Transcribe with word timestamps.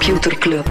Computer 0.00 0.38
Club. 0.38 0.64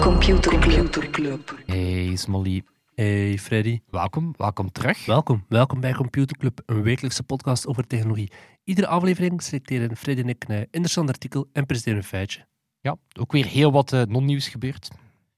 Computer 0.00 1.10
Club. 1.10 1.58
Hey 1.66 2.16
Smolly, 2.16 2.62
Hey 2.94 3.38
Freddy, 3.38 3.80
welkom, 3.90 4.34
welkom 4.36 4.72
terug. 4.72 5.06
welkom. 5.06 5.44
Welkom 5.48 5.80
bij 5.80 5.92
Computer 5.92 6.36
Club, 6.36 6.60
een 6.66 6.82
wekelijkse 6.82 7.22
podcast 7.22 7.66
over 7.66 7.86
technologie. 7.86 8.32
Iedere 8.64 8.86
aflevering 8.86 9.42
selecteren 9.42 9.96
Freddy 9.96 10.22
en 10.22 10.28
ik 10.28 10.44
een 10.48 10.56
interessant 10.70 11.08
artikel 11.08 11.48
en 11.52 11.66
presenteren 11.66 11.98
een 11.98 12.04
feitje. 12.04 12.46
Ja, 12.80 12.96
ook 13.20 13.32
weer 13.32 13.46
heel 13.46 13.72
wat 13.72 13.92
eh, 13.92 14.02
non-nieuws 14.02 14.48
gebeurd. 14.48 14.88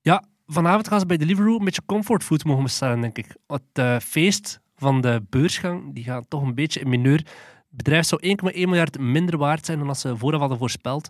Ja, 0.01 0.25
vanavond 0.53 0.89
gaan 0.89 1.01
ze 1.01 1.07
bij 1.07 1.17
Deliveroo 1.17 1.59
een 1.59 1.65
beetje 1.65 1.83
comfortfood 1.87 2.45
mogen 2.45 2.63
bestellen, 2.63 3.01
denk 3.01 3.19
ik. 3.19 3.37
Het 3.47 3.63
eh, 3.73 3.99
feest 3.99 4.61
van 4.77 5.01
de 5.01 5.23
beursgang 5.29 5.95
die 5.95 6.05
gaat 6.05 6.25
toch 6.29 6.43
een 6.43 6.55
beetje 6.55 6.81
in 6.81 6.89
mineur. 6.89 7.17
Het 7.17 7.77
bedrijf 7.77 8.07
zou 8.07 8.23
1,1 8.23 8.69
miljard 8.69 8.99
minder 8.99 9.39
waard 9.39 9.67
zijn 9.67 9.79
dan 9.79 9.89
als 9.89 10.01
ze 10.01 10.17
vooraf 10.17 10.41
hadden 10.41 10.59
voorspeld. 10.59 11.09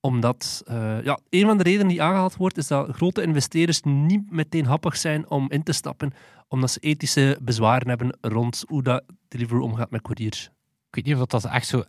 Omdat, 0.00 0.62
eh, 0.66 1.02
ja, 1.02 1.18
een 1.28 1.46
van 1.46 1.56
de 1.56 1.62
redenen 1.62 1.88
die 1.88 2.02
aangehaald 2.02 2.36
wordt, 2.36 2.56
is 2.56 2.66
dat 2.66 2.90
grote 2.90 3.22
investeerders 3.22 3.82
niet 3.82 4.30
meteen 4.30 4.66
happig 4.66 4.96
zijn 4.96 5.30
om 5.30 5.50
in 5.50 5.62
te 5.62 5.72
stappen, 5.72 6.12
omdat 6.48 6.70
ze 6.70 6.78
ethische 6.80 7.38
bezwaren 7.42 7.88
hebben 7.88 8.18
rond 8.20 8.64
hoe 8.68 8.82
dat 8.82 9.02
Deliveroo 9.28 9.62
omgaat 9.62 9.90
met 9.90 10.02
couriers. 10.02 10.44
Ik 10.88 10.94
weet 10.94 11.04
niet 11.04 11.14
of 11.14 11.26
dat 11.26 11.44
echt 11.44 11.66
zo 11.66 11.82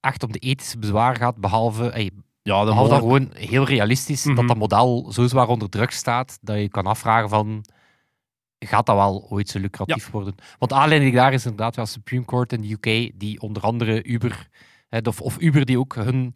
echt 0.00 0.22
om 0.22 0.32
de 0.32 0.38
ethische 0.38 0.78
bezwaar 0.78 1.16
gaat, 1.16 1.36
behalve, 1.36 1.84
hey, 1.84 2.10
Ja, 2.46 2.64
behalve 2.64 2.90
dat 2.90 2.98
gewoon 3.00 3.30
heel 3.34 3.64
realistisch, 3.64 4.24
Mhm. 4.24 4.34
dat 4.34 4.48
dat 4.48 4.56
model 4.56 5.12
zo 5.12 5.26
zwaar 5.26 5.48
onder 5.48 5.68
druk 5.68 5.90
staat, 5.90 6.38
dat 6.40 6.56
je 6.58 6.68
kan 6.68 6.86
afvragen 6.86 7.28
van, 7.28 7.64
gaat 8.58 8.86
dat 8.86 8.96
wel 8.96 9.26
ooit 9.30 9.48
zo 9.48 9.58
lucratief 9.58 10.10
worden? 10.10 10.34
Want 10.58 10.72
aanleiding 10.72 11.14
daar 11.14 11.32
is 11.32 11.44
inderdaad 11.44 11.76
wel 11.76 11.86
Supreme 11.86 12.24
Court 12.24 12.52
in 12.52 12.60
de 12.60 12.70
UK, 12.72 13.10
die 13.20 13.40
onder 13.40 13.62
andere 13.62 14.02
Uber, 14.04 14.48
of, 15.02 15.20
of 15.20 15.40
Uber 15.40 15.64
die 15.64 15.78
ook 15.78 15.94
hun 15.94 16.34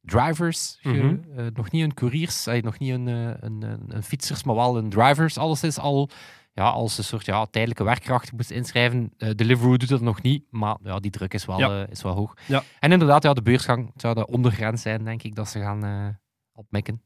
drivers, 0.00 0.78
ge- 0.80 0.88
Mhm. 0.88 1.38
eh, 1.38 1.46
nog 1.54 1.70
niet 1.70 1.80
hun 1.80 1.94
couriers, 1.94 2.46
eh, 2.46 2.62
nog 2.62 2.78
niet 2.78 2.90
hun, 2.90 3.08
eh, 3.08 3.14
een, 3.40 3.62
een, 3.62 3.84
een 3.88 4.02
fietsers, 4.02 4.42
maar 4.44 4.54
wel 4.54 4.74
hun 4.74 4.88
drivers, 4.90 5.38
alles 5.38 5.62
is 5.62 5.78
al 5.78 6.08
ja, 6.52 6.64
als 6.70 6.98
een 6.98 7.04
soort 7.04 7.26
ja, 7.26 7.46
tijdelijke 7.46 7.84
werkkracht 7.84 8.32
moest 8.32 8.50
inschrijven. 8.50 9.12
Eh, 9.18 9.30
Deliveroo 9.34 9.76
doet 9.76 9.88
dat 9.88 10.00
nog 10.00 10.22
niet, 10.22 10.44
maar 10.50 10.76
ja, 10.82 10.98
die 10.98 11.10
druk 11.10 11.34
is 11.34 11.44
wel, 11.44 11.58
Ja. 11.58 11.82
eh, 11.82 11.90
is 11.90 12.02
wel 12.02 12.14
hoog. 12.14 12.34
Ja. 12.46 12.62
En 12.80 12.92
inderdaad, 12.92 13.22
ja, 13.22 13.32
de 13.32 13.42
beursgang 13.42 13.92
zou 13.96 14.14
de 14.14 14.26
ondergrens 14.26 14.82
zijn, 14.82 15.04
denk 15.04 15.22
ik, 15.22 15.34
dat 15.34 15.48
ze 15.48 15.58
gaan 15.60 15.84
eh 15.84 16.08
opmikken. 16.54 17.02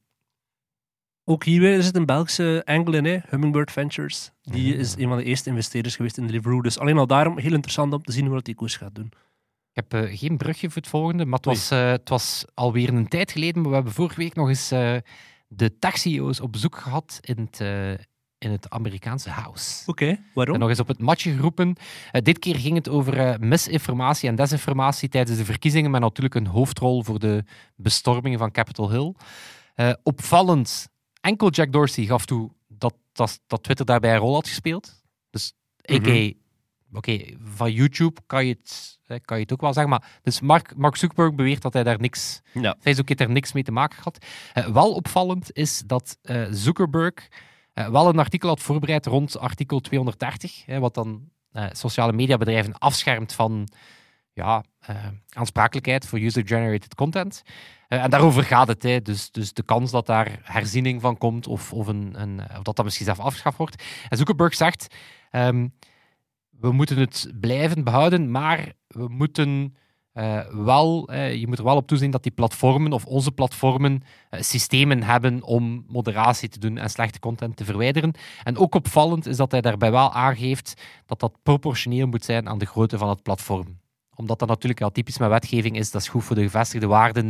Ook 1.24 1.44
hier 1.44 1.60
weer 1.60 1.78
is 1.78 1.86
het 1.86 1.96
een 1.96 2.06
Belgische 2.06 2.62
angle 2.64 2.96
in, 2.96 3.04
hè? 3.04 3.18
Hummingbird 3.28 3.72
Ventures. 3.72 4.30
Die 4.42 4.74
is 4.76 4.96
een 4.96 5.08
van 5.08 5.16
de 5.16 5.24
eerste 5.24 5.48
investeerders 5.50 5.96
geweest 5.96 6.16
in 6.18 6.26
Deliveroo. 6.26 6.62
Dus 6.62 6.78
alleen 6.78 6.98
al 6.98 7.06
daarom 7.06 7.38
heel 7.38 7.52
interessant 7.52 7.92
om 7.92 8.02
te 8.02 8.12
zien 8.12 8.24
hoe 8.26 8.34
dat 8.34 8.44
die 8.44 8.54
koers 8.54 8.76
gaat 8.76 8.94
doen. 8.94 9.12
Ik 9.72 9.84
heb 9.88 10.08
geen 10.10 10.36
brugje 10.36 10.66
voor 10.70 10.82
het 10.82 10.90
volgende, 10.90 11.24
maar 11.24 11.36
het 11.38 11.44
was, 11.44 11.68
het 11.70 12.08
was 12.08 12.44
alweer 12.54 12.88
een 12.88 13.08
tijd 13.08 13.32
geleden, 13.32 13.60
maar 13.60 13.68
we 13.70 13.74
hebben 13.76 13.92
vorige 13.94 14.16
week 14.20 14.34
nog 14.34 14.48
eens 14.48 14.70
eh, 14.70 14.96
de 15.48 15.78
taxio's 15.78 16.40
op 16.40 16.52
bezoek 16.52 16.76
gehad 16.76 17.18
in 17.20 17.38
het, 17.50 17.60
in 18.46 18.52
het 18.52 18.70
Amerikaanse 18.70 19.30
House. 19.30 19.82
Oké, 19.90 20.18
waarom? 20.34 20.54
En 20.54 20.60
nog 20.60 20.68
eens 20.68 20.80
op 20.80 20.88
het 20.88 20.98
matje 20.98 21.32
geroepen. 21.34 21.76
Eh, 22.10 22.22
dit 22.22 22.38
keer 22.38 22.56
ging 22.56 22.74
het 22.76 22.88
over 22.88 23.18
eh, 23.18 23.38
misinformatie 23.38 24.28
en 24.28 24.34
desinformatie 24.34 25.08
tijdens 25.08 25.38
de 25.38 25.44
verkiezingen, 25.44 25.90
met 25.90 26.00
natuurlijk 26.00 26.34
een 26.34 26.46
hoofdrol 26.46 27.02
voor 27.02 27.18
de 27.18 27.44
bestormingen 27.76 28.38
van 28.38 28.50
Capitol 28.50 28.90
Hill. 28.90 29.14
Eh, 29.74 29.92
opvallend, 30.02 30.88
enkel 31.20 31.50
Jack 31.50 31.72
Dorsey 31.72 32.04
gaf 32.04 32.26
toe 32.26 32.50
dat, 32.68 32.94
dat, 33.12 33.40
dat 33.46 33.62
Twitter 33.62 33.86
daarbij 33.86 34.12
een 34.12 34.18
rol 34.18 34.34
had 34.34 34.48
gespeeld. 34.48 35.02
Dus 35.30 35.52
Mhm. 35.84 35.94
a.k.a. 36.08 36.32
Oké, 36.92 37.18
van 37.44 37.72
YouTube 37.72 38.20
kan 38.26 38.46
je, 38.46 38.56
het, 38.62 38.98
kan 39.24 39.36
je 39.36 39.42
het 39.42 39.52
ook 39.52 39.60
wel 39.60 39.72
zeggen, 39.72 39.90
maar 39.90 40.18
dus 40.22 40.40
Mark, 40.40 40.76
Mark 40.76 40.96
Zuckerberg 40.96 41.34
beweert 41.34 41.62
dat 41.62 41.72
hij 41.72 41.82
daar 41.82 42.00
niks, 42.00 42.40
Ja. 42.52 42.76
Facebook 42.80 43.08
heeft 43.08 43.20
er 43.20 43.30
niks 43.30 43.52
mee 43.52 43.62
te 43.62 43.72
maken 43.72 43.96
gehad. 43.96 44.24
Eh, 44.52 44.66
wel 44.66 44.92
opvallend 44.92 45.50
is 45.52 45.82
dat 45.86 46.18
Zuckerberg 46.50 47.28
eh, 47.76 47.88
wel 47.88 48.08
een 48.08 48.18
artikel 48.18 48.48
had 48.48 48.60
voorbereid 48.60 49.06
rond 49.06 49.38
artikel 49.38 49.80
230, 49.80 50.66
hè, 50.66 50.78
wat 50.78 50.94
dan 50.94 51.30
eh, 51.52 51.66
sociale 51.72 52.12
mediabedrijven 52.12 52.78
afschermt 52.78 53.32
van 53.32 53.68
ja, 54.32 54.64
eh, 54.78 54.96
aansprakelijkheid 55.28 56.06
voor 56.06 56.18
user-generated 56.18 56.94
content. 56.94 57.42
En 57.88 58.10
daarover 58.10 58.42
gaat 58.42 58.68
het. 58.68 58.82
Hè. 58.82 59.02
Dus, 59.02 59.30
dus 59.30 59.52
de 59.52 59.62
kans 59.62 59.90
dat 59.90 60.06
daar 60.06 60.38
herziening 60.42 61.00
van 61.00 61.18
komt 61.18 61.46
of, 61.46 61.72
of, 61.72 61.86
een, 61.86 62.20
een, 62.20 62.40
of 62.40 62.62
dat 62.62 62.76
dat 62.76 62.84
misschien 62.84 63.06
zelf 63.06 63.20
afgeschaft 63.20 63.56
wordt. 63.56 63.84
En 64.08 64.16
Zuckerberg 64.16 64.54
zegt, 64.54 64.94
ehm, 65.30 65.68
we 66.50 66.72
moeten 66.72 66.98
het 66.98 67.32
blijven 67.40 67.84
behouden, 67.84 68.30
maar 68.30 68.72
we 68.86 69.08
moeten 69.08 69.76
eh, 70.16 70.40
wel, 70.50 71.08
eh, 71.08 71.34
je 71.34 71.46
moet 71.46 71.58
er 71.58 71.64
wel 71.64 71.76
op 71.76 71.86
toezien 71.86 72.10
dat 72.10 72.22
die 72.22 72.32
platformen 72.32 72.92
of 72.92 73.04
onze 73.04 73.32
platformen 73.32 74.02
eh, 74.30 74.40
systemen 74.42 75.02
hebben 75.02 75.42
om 75.42 75.84
moderatie 75.88 76.48
te 76.48 76.58
doen 76.58 76.78
en 76.78 76.90
slechte 76.90 77.18
content 77.20 77.56
te 77.56 77.64
verwijderen. 77.64 78.12
En 78.42 78.56
ook 78.56 78.74
opvallend 78.74 79.26
is 79.26 79.36
dat 79.36 79.50
hij 79.50 79.60
daarbij 79.60 79.90
wel 79.90 80.12
aangeeft 80.12 80.82
dat 81.06 81.20
dat 81.20 81.32
proportioneel 81.42 82.06
moet 82.06 82.24
zijn 82.24 82.48
aan 82.48 82.58
de 82.58 82.66
grootte 82.66 82.98
van 82.98 83.08
het 83.08 83.22
platform. 83.22 83.78
Omdat 84.14 84.38
dat 84.38 84.48
natuurlijk 84.48 84.80
al 84.80 84.90
typisch 84.92 85.18
met 85.18 85.28
wetgeving 85.28 85.76
is, 85.76 85.90
dat 85.90 86.00
is 86.02 86.08
goed 86.08 86.24
voor 86.24 86.36
de 86.36 86.42
gevestigde 86.42 86.86
waarden, 86.86 87.24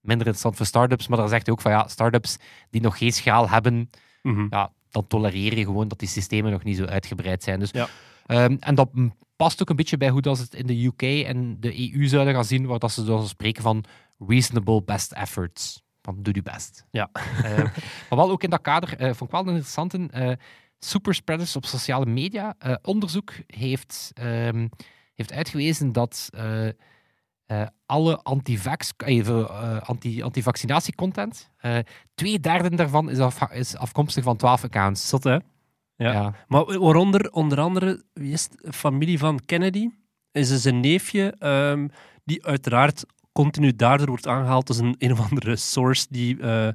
minder 0.00 0.26
interessant 0.26 0.56
voor 0.56 0.66
start-ups. 0.66 1.08
Maar 1.08 1.18
dan 1.18 1.28
zegt 1.28 1.44
hij 1.46 1.54
ook 1.54 1.60
van 1.60 1.70
ja, 1.72 1.88
start-ups 1.88 2.36
die 2.70 2.80
nog 2.80 2.98
geen 2.98 3.12
schaal 3.12 3.48
hebben, 3.50 3.90
Mhm. 4.22 4.46
ja, 4.50 4.72
dan 4.90 5.06
tolereer 5.06 5.56
je 5.58 5.64
gewoon 5.64 5.88
dat 5.88 5.98
die 5.98 6.08
systemen 6.08 6.52
nog 6.52 6.62
niet 6.64 6.76
zo 6.76 6.84
uitgebreid 6.84 7.42
zijn. 7.42 7.58
Dus, 7.60 7.70
Ja. 7.70 7.88
ehm, 8.26 8.56
en 8.60 8.74
dat 8.74 8.88
past 9.38 9.62
ook 9.62 9.70
een 9.70 9.76
beetje 9.76 9.96
bij 9.96 10.08
hoe 10.08 10.20
dat 10.20 10.36
ze 10.36 10.42
het 10.42 10.54
in 10.54 10.66
de 10.66 10.84
UK 10.84 11.02
en 11.26 11.60
de 11.60 11.92
EU 11.92 12.06
zouden 12.06 12.34
gaan 12.34 12.44
zien, 12.44 12.66
waar 12.66 12.78
dat 12.78 12.92
ze 12.92 13.04
dan 13.04 13.28
spreken 13.28 13.62
van 13.62 13.84
reasonable 14.18 14.82
best 14.82 15.12
efforts. 15.12 15.82
Van 16.02 16.22
doe 16.22 16.34
je 16.34 16.42
best. 16.42 16.84
Ja. 16.90 17.10
Eh, 17.44 17.56
maar 18.08 18.18
wel 18.18 18.30
ook 18.30 18.42
in 18.42 18.50
dat 18.50 18.60
kader, 18.60 18.96
eh, 18.96 19.06
vond 19.06 19.20
ik 19.20 19.30
wel 19.30 19.40
een 19.40 19.48
interessante, 19.48 20.08
eh 20.10 20.32
superspreaders 20.80 21.56
op 21.56 21.64
sociale 21.64 22.06
media. 22.06 22.54
onderzoek 22.82 23.32
heeft, 23.46 24.10
ehm, 24.14 24.68
heeft 25.14 25.32
uitgewezen 25.32 25.92
dat 25.92 26.30
alle 27.86 28.22
antivax, 28.22 28.92
even, 28.96 29.50
anti, 29.86 30.22
antivaccinatiecontent, 30.22 31.50
twee 32.14 32.40
derde 32.40 32.76
daarvan 32.76 33.10
is, 33.10 33.18
af, 33.18 33.50
is 33.50 33.76
afkomstig 33.76 34.24
van 34.24 34.36
12 34.36 34.64
accounts. 34.64 35.08
Zot, 35.08 35.24
hè? 35.24 35.38
Ja. 36.04 36.34
Maar 36.48 36.64
waaronder, 36.78 37.30
onder 37.30 37.60
andere, 37.60 38.02
wie 38.12 38.32
is 38.32 38.48
het? 38.50 38.76
familie 38.76 39.18
van 39.18 39.40
Kennedy? 39.44 39.88
Is 40.32 40.48
dus 40.48 40.64
een 40.64 40.80
neefje 40.80 41.34
ehm, 41.38 41.88
die 42.24 42.46
uiteraard 42.46 43.04
continu 43.32 43.76
daardoor 43.76 44.06
wordt 44.08 44.26
aangehaald 44.26 44.68
als 44.68 44.78
een 44.78 44.94
een 44.98 45.12
of 45.12 45.30
andere 45.30 45.56
source 45.56 46.06
die 46.10 46.40
eh, 46.40 46.68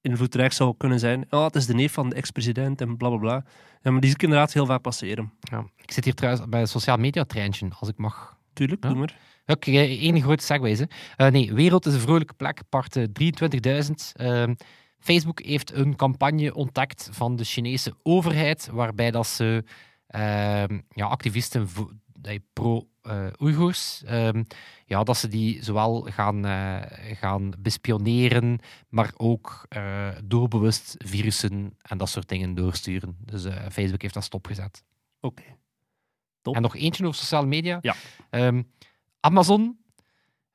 invloedrijk 0.00 0.52
zou 0.52 0.74
kunnen 0.76 0.98
zijn. 0.98 1.24
Oh, 1.30 1.44
het 1.44 1.54
is 1.54 1.66
de 1.66 1.74
neef 1.74 1.92
van 1.92 2.08
de 2.08 2.14
ex-president 2.14 2.80
en 2.80 2.96
bla 2.96 3.08
bla 3.08 3.18
bla. 3.18 3.44
Ja, 3.82 3.90
maar 3.90 4.00
die 4.00 4.08
zie 4.10 4.18
ik 4.18 4.22
inderdaad 4.22 4.52
heel 4.52 4.66
vaak 4.66 4.80
passeren. 4.82 5.32
Ja. 5.40 5.64
Ik 5.76 5.92
zit 5.92 6.04
hier 6.04 6.14
trouwens 6.14 6.48
bij 6.48 6.60
een 6.60 6.66
sociaal 6.68 6.96
media 6.96 7.24
treintje, 7.24 7.68
als 7.78 7.88
ik 7.88 7.96
mag. 7.98 8.36
Tuurlijk, 8.52 8.82
Ja. 8.84 8.88
doe 8.90 8.98
maar. 8.98 9.16
Oké, 9.46 9.70
één 9.70 10.22
grote 10.22 10.44
segways. 10.44 10.78
hè. 10.78 10.84
Eh, 11.16 11.32
nee, 11.32 11.52
Wereld 11.54 11.86
is 11.86 11.94
een 11.94 12.00
vrolijke 12.00 12.34
plek, 12.34 12.60
part 12.68 12.96
eh, 12.96 13.04
23.000. 13.12 14.12
Ehm, 14.12 14.54
Facebook 15.02 15.42
heeft 15.42 15.72
een 15.72 15.96
campagne 15.96 16.54
ontdekt 16.54 17.08
van 17.12 17.36
de 17.36 17.44
Chinese 17.44 17.94
overheid, 18.02 18.68
waarbij 18.72 19.10
dat 19.10 19.26
ze 19.26 19.64
ehm, 20.06 20.80
ja, 20.88 21.06
activisten 21.06 21.68
pro-Oeigoers, 22.52 24.02
ehm, 24.04 24.42
ja, 24.86 25.02
dat 25.02 25.16
ze 25.16 25.28
die 25.28 25.64
zowel 25.64 26.02
gaan, 26.02 26.44
eh, 26.44 27.16
gaan 27.16 27.52
bespioneren, 27.58 28.58
maar 28.88 29.12
ook 29.16 29.66
eh, 29.68 30.08
doorbewust 30.24 30.94
virussen 30.98 31.76
en 31.82 31.98
dat 31.98 32.08
soort 32.08 32.28
dingen 32.28 32.54
doorsturen. 32.54 33.16
Dus 33.24 33.44
eh, 33.44 33.66
Facebook 33.70 34.02
heeft 34.02 34.14
dat 34.14 34.24
stopgezet. 34.24 34.84
Oké. 35.20 35.42
Top. 36.42 36.54
En 36.54 36.62
nog 36.62 36.76
eentje 36.76 37.06
over 37.06 37.18
sociale 37.18 37.46
media. 37.46 37.78
Ja. 37.80 37.94
Ehm, 38.30 38.62
Amazon, 39.20 39.78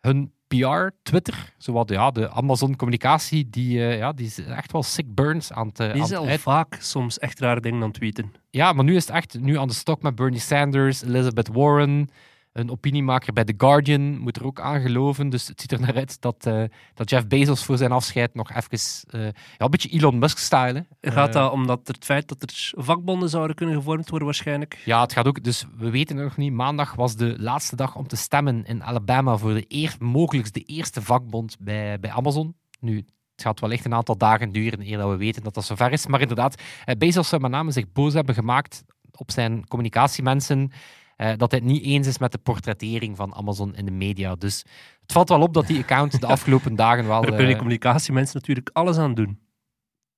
hun 0.08 0.32
PR, 0.48 0.90
Twitter, 1.04 1.54
zowat 1.58 1.90
ja, 1.90 2.12
de 2.12 2.30
Amazon-communicatie, 2.30 3.50
die, 3.50 3.80
eh, 3.88 3.98
ja, 3.98 4.12
die 4.14 4.26
is 4.26 4.40
echt 4.46 4.72
wel 4.72 4.84
sick 4.84 5.14
burns 5.16 5.52
aan 5.52 5.68
het, 5.68 5.80
eh, 5.80 5.94
Die 5.94 6.02
is 6.04 6.10
het 6.10 6.18
al 6.18 6.28
uit- 6.28 6.40
vaak 6.40 6.78
soms 6.80 7.20
echt 7.20 7.40
rare 7.40 7.60
dingen 7.62 7.80
aan 7.82 7.88
het 7.88 7.94
tweeten. 7.98 8.32
Ja, 8.50 8.74
maar 8.74 8.84
nu 8.84 8.96
is 8.96 9.08
het 9.08 9.16
echt 9.16 9.40
nu 9.40 9.58
aan 9.58 9.68
de 9.68 9.74
stok 9.74 10.02
met 10.02 10.16
Bernie 10.16 10.40
Sanders, 10.40 11.02
Elizabeth 11.04 11.48
Warren, 11.54 12.10
een 12.58 12.72
opiniemaker 12.72 13.34
bij 13.34 13.44
The 13.44 13.54
Guardian 13.58 14.18
moet 14.18 14.38
er 14.38 14.46
ook 14.46 14.60
aan 14.60 14.82
geloven. 14.82 15.30
Dus 15.30 15.48
het 15.48 15.62
ziet 15.62 15.72
er 15.72 15.80
naar 15.80 15.96
uit 15.96 16.22
dat, 16.22 16.46
eh, 16.46 16.64
dat 16.94 17.10
Jeff 17.10 17.28
Bezos 17.28 17.64
voor 17.64 17.78
zijn 17.78 17.92
afscheid 17.92 18.34
nog 18.34 18.52
even, 18.52 18.80
eh, 19.10 19.22
ja, 19.22 19.32
een 19.58 19.70
beetje 19.70 19.90
Elon 19.90 20.20
Musk-style. 20.20 20.86
Gaat 21.02 21.28
Eh, 21.28 21.34
dat 21.34 21.52
omdat 21.52 21.88
er 21.88 21.94
het 21.94 22.06
feit 22.06 22.28
dat 22.28 22.42
er 22.42 22.72
vakbonden 22.84 23.30
zouden 23.30 23.56
kunnen 23.56 23.76
gevormd 23.76 24.10
worden 24.10 24.28
waarschijnlijk? 24.28 24.82
Ja, 24.86 25.02
het 25.02 25.14
gaat 25.14 25.28
ook. 25.28 25.44
Dus 25.44 25.66
we 25.78 25.90
weten 25.90 26.16
het 26.16 26.26
nog 26.26 26.38
niet. 26.38 26.54
Maandag 26.54 26.96
was 26.96 27.16
de 27.16 27.36
laatste 27.40 27.76
dag 27.76 27.96
om 27.96 28.08
te 28.08 28.16
stemmen 28.16 28.66
in 28.66 28.84
Alabama 28.84 29.38
voor 29.38 29.54
de 29.54 29.64
eerst, 29.64 30.00
mogelijk 30.00 30.54
de 30.54 30.64
eerste 30.64 31.02
vakbond 31.02 31.58
bij, 31.60 32.00
bij 32.00 32.12
Amazon. 32.12 32.56
Nu, 32.80 32.96
het 32.96 33.42
gaat 33.42 33.60
wellicht 33.60 33.86
een 33.86 33.94
aantal 33.94 34.18
dagen 34.18 34.52
duren 34.52 34.88
eer 34.88 34.98
dat 34.98 35.10
we 35.10 35.18
weten 35.18 35.44
dat 35.44 35.54
dat 35.54 35.66
zover 35.66 35.92
is. 35.92 36.08
Maar 36.08 36.22
inderdaad, 36.22 36.62
eh, 36.86 36.96
Bezos 36.96 37.30
zou 37.30 37.42
met 37.42 37.52
name 37.52 37.72
zich 37.72 37.92
boos 37.92 38.14
hebben 38.14 38.36
gemaakt 38.36 38.84
op 39.12 39.32
zijn 39.32 39.68
communicatiemensen 39.68 40.72
eh, 41.18 41.32
dat 41.38 41.52
hij 41.52 41.60
het 41.60 41.70
niet 41.70 41.84
eens 41.84 42.08
is 42.08 42.18
met 42.18 42.32
de 42.32 42.38
portrettering 42.38 43.16
van 43.16 43.36
Amazon 43.36 43.76
in 43.76 43.86
de 43.86 43.92
media. 43.92 44.36
Dus 44.36 44.66
het 45.02 45.12
valt 45.12 45.30
wel 45.30 45.42
op 45.42 45.54
dat 45.54 45.68
die 45.68 45.80
account 45.80 46.20
de 46.22 46.28
afgelopen 46.28 46.76
dagen 46.86 47.08
wel... 47.08 47.22
Daar 47.22 47.30
kunnen 47.32 47.50
eh, 47.52 47.58
communicatiemensen 47.58 48.36
natuurlijk 48.40 48.70
alles 48.74 48.98
aan 48.98 49.14
doen. 49.14 49.40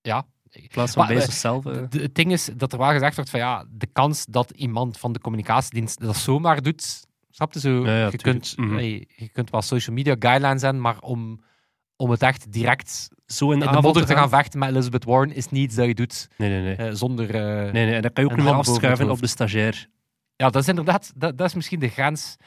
ja, 0.02 0.26
In 0.50 0.68
plaats 0.72 0.94
van 0.94 1.08
Bezos 1.08 1.28
eh, 1.28 1.32
zelf. 1.34 1.64
het 1.90 2.16
ding 2.16 2.32
is 2.32 2.50
dat 2.56 2.72
er 2.74 2.80
wel 2.80 2.92
gezegd 2.92 3.16
wordt 3.16 3.30
van 3.30 3.40
ja, 3.40 3.66
de 3.70 3.88
kans 3.88 4.26
dat 4.26 4.52
iemand 4.52 4.98
van 4.98 5.12
de 5.14 5.20
communicatiedienst 5.20 6.00
dat 6.00 6.16
zomaar 6.16 6.62
doet, 6.62 7.08
snap 7.30 7.54
je 7.54 7.60
zo? 7.60 7.86
Ja, 7.86 7.98
ja, 8.00 8.08
je, 8.12 8.18
kunt, 8.18 8.54
Mhm. 8.58 8.74
hey, 8.74 9.08
je 9.16 9.30
kunt 9.30 9.50
wel 9.50 9.62
social 9.62 9.96
media 9.96 10.16
guidelines 10.20 10.62
zijn, 10.62 10.82
maar 10.82 11.00
om, 11.00 11.40
om 11.96 12.10
het 12.10 12.22
echt 12.22 12.52
direct 12.52 13.10
Zo 13.26 13.52
in 13.52 13.62
in 13.62 13.72
de, 13.72 13.82
modder 13.82 14.06
te 14.06 14.14
gaan 14.14 14.30
vechten 14.30 14.60
met 14.60 14.70
Elizabeth 14.70 15.04
Warren 15.06 15.32
is 15.36 15.50
niet 15.50 15.64
iets 15.64 15.76
dat 15.76 15.86
je 15.86 15.94
doet 15.96 16.28
Nee, 16.38 16.62
nee, 16.62 16.76
nee. 16.78 16.96
zonder... 16.96 17.32
Nee, 17.34 17.72
nee, 17.86 17.96
en 17.96 18.02
dat 18.02 18.14
kan 18.14 18.24
je 18.24 18.30
ook 18.30 18.36
niet 18.36 18.46
meer 18.46 18.56
afschuiven 18.56 19.10
op 19.10 19.20
de 19.20 19.28
stagiair. 19.28 19.90
Ja, 20.42 20.50
dat 20.50 20.62
is 20.62 20.68
inderdaad, 20.68 21.12
dat, 21.16 21.38
dat 21.38 21.48
is 21.48 21.54
misschien 21.54 21.80
de 21.80 21.88
grens 21.88 22.38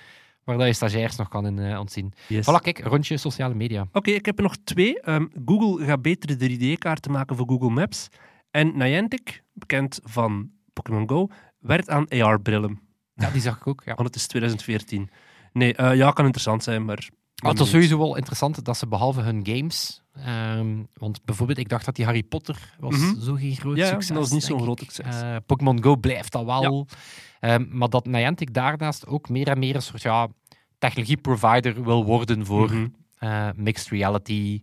waar 0.45 0.59
dat 0.59 0.67
je 0.67 0.73
stagiairs 0.73 1.17
nog 1.17 1.29
kan 1.29 1.47
in 1.47 1.59
eh, 1.59 1.79
ontzien. 1.79 2.13
Yes. 2.29 2.47
Voilà, 2.51 2.63
kijk, 2.63 2.79
rondje 2.79 3.17
sociale 3.17 3.55
media. 3.55 3.87
Oké, 3.93 4.11
ik 4.11 4.27
heb 4.27 4.37
er 4.37 4.43
nog 4.43 4.57
twee. 4.65 5.01
Ehm, 5.01 5.27
Google 5.45 5.85
gaat 5.85 6.03
betere 6.03 6.37
3D-kaarten 6.37 7.11
maken 7.11 7.37
voor 7.37 7.47
Google 7.49 7.71
Maps. 7.71 8.09
En 8.51 8.77
Niantic, 8.77 9.43
bekend 9.53 10.01
van 10.03 10.51
Pokémon 10.73 11.09
Go, 11.09 11.29
werkt 11.59 11.91
aan 11.91 12.09
AR-brillen. 12.09 12.81
Ja, 13.15 13.31
die 13.31 13.41
zag 13.41 13.57
ik 13.57 13.67
ook. 13.67 13.83
Ja. 13.85 13.95
Want 13.95 14.07
het 14.07 14.17
is 14.17 14.27
2014. 14.27 15.11
Nee, 15.53 15.75
eh, 15.75 15.95
ja, 15.97 16.11
kan 16.11 16.25
interessant 16.25 16.63
zijn, 16.63 16.85
maar... 16.85 17.09
Maar 17.43 17.51
het 17.51 17.61
was 17.61 17.71
sowieso 17.71 17.99
wel 17.99 18.17
interessant 18.17 18.65
dat 18.65 18.77
ze 18.77 18.89
behalve 18.89 19.21
hun 19.21 19.47
games... 19.47 20.02
ehm, 20.13 20.83
want 20.95 21.25
bijvoorbeeld, 21.25 21.59
ik 21.59 21.69
dacht 21.69 21.85
dat 21.85 21.97
die 21.97 22.05
Harry 22.05 22.23
Potter 22.23 22.75
was 22.79 22.97
Mhm. 22.99 23.21
zo 23.21 23.35
geen 23.35 23.57
groot 23.57 23.77
Ja, 23.77 23.87
succes. 23.87 24.07
dat 24.09 24.17
was 24.17 24.31
niet 24.31 24.43
zo'n 24.43 24.61
groot 24.63 24.79
succes. 24.79 25.21
Eh, 25.23 25.37
Pokémon 25.47 25.83
Go 25.83 25.97
blijft 25.97 26.33
dat 26.33 26.45
wel. 26.45 26.87
Ehm, 27.41 27.65
maar 27.71 27.89
dat 27.89 28.07
Niantic 28.07 28.55
daarnaast 28.55 29.07
ook 29.07 29.29
meer 29.29 29.49
en 29.49 29.59
meer 29.59 29.75
een 29.75 29.83
soort 29.83 30.03
ja, 30.03 30.29
technologieprovider 30.79 31.85
wil 31.85 32.05
worden 32.05 32.47
voor 32.47 32.71
Mhm. 32.73 32.87
eh, 33.19 33.49
mixed 33.57 33.89
reality. 33.89 34.63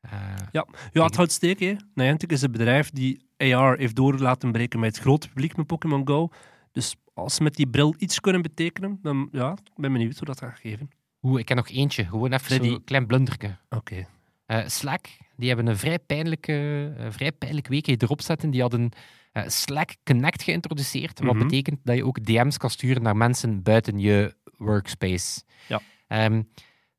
eh, 0.00 0.10
Ja, 0.52 0.66
het 0.92 1.16
houdt 1.16 1.32
steek. 1.32 1.60
Hè. 1.60 1.74
Niantic 1.94 2.32
is 2.32 2.42
een 2.42 2.52
bedrijf 2.52 2.90
die 2.90 3.26
AR 3.36 3.78
heeft 3.78 3.96
door 3.96 4.18
laten 4.18 4.52
breken 4.52 4.80
met 4.80 4.94
het 4.94 5.04
grote 5.04 5.28
publiek 5.28 5.56
met 5.56 5.66
Pokémon 5.66 6.06
Go. 6.08 6.28
Dus 6.72 6.96
als 7.14 7.34
ze 7.34 7.42
met 7.42 7.54
die 7.54 7.66
bril 7.66 7.94
iets 7.98 8.20
kunnen 8.20 8.42
betekenen, 8.42 8.98
dan 9.02 9.28
ja, 9.32 9.50
ik 9.52 9.72
ben 9.76 9.92
benieuwd 9.92 10.16
hoe 10.16 10.26
dat 10.26 10.38
gaat 10.38 10.58
geven. 10.58 10.88
Oeh, 11.22 11.40
ik 11.40 11.44
ken 11.46 11.56
nog 11.56 11.68
eentje. 11.68 12.04
Gewoon 12.04 12.32
even 12.32 12.64
zo'n 12.64 12.84
klein 12.84 13.06
blunderke. 13.06 13.56
Oké. 13.68 14.06
Eh, 14.46 14.60
Slack, 14.66 15.06
die 15.36 15.48
hebben 15.48 15.66
een 15.66 15.76
vrij 15.76 15.98
pijnlijke, 15.98 16.92
eh, 16.98 17.06
vrij 17.10 17.32
pijnlijk 17.32 17.68
weekje 17.68 17.94
erop 17.98 18.20
zetten. 18.22 18.50
Die 18.50 18.60
hadden 18.60 18.90
eh, 19.32 19.42
Slack 19.46 19.90
Connect 20.04 20.42
geïntroduceerd. 20.42 21.20
Wat 21.20 21.34
Mhm. 21.34 21.42
betekent 21.42 21.78
dat 21.84 21.96
je 21.96 22.04
ook 22.06 22.24
DM's 22.24 22.56
kan 22.56 22.70
sturen 22.70 23.02
naar 23.02 23.16
mensen 23.16 23.62
buiten 23.62 23.98
je 23.98 24.34
workspace. 24.56 25.42
Ja. 25.68 25.80
Ehm, 26.08 26.42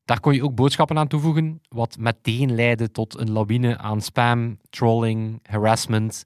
daar 0.04 0.20
kon 0.20 0.34
je 0.34 0.44
ook 0.44 0.54
boodschappen 0.54 0.98
aan 0.98 1.08
toevoegen, 1.08 1.60
wat 1.68 1.96
meteen 1.98 2.54
leidde 2.54 2.90
tot 2.90 3.18
een 3.18 3.30
lawine 3.30 3.78
aan 3.78 4.00
spam, 4.00 4.58
trolling, 4.70 5.40
harassment. 5.42 6.22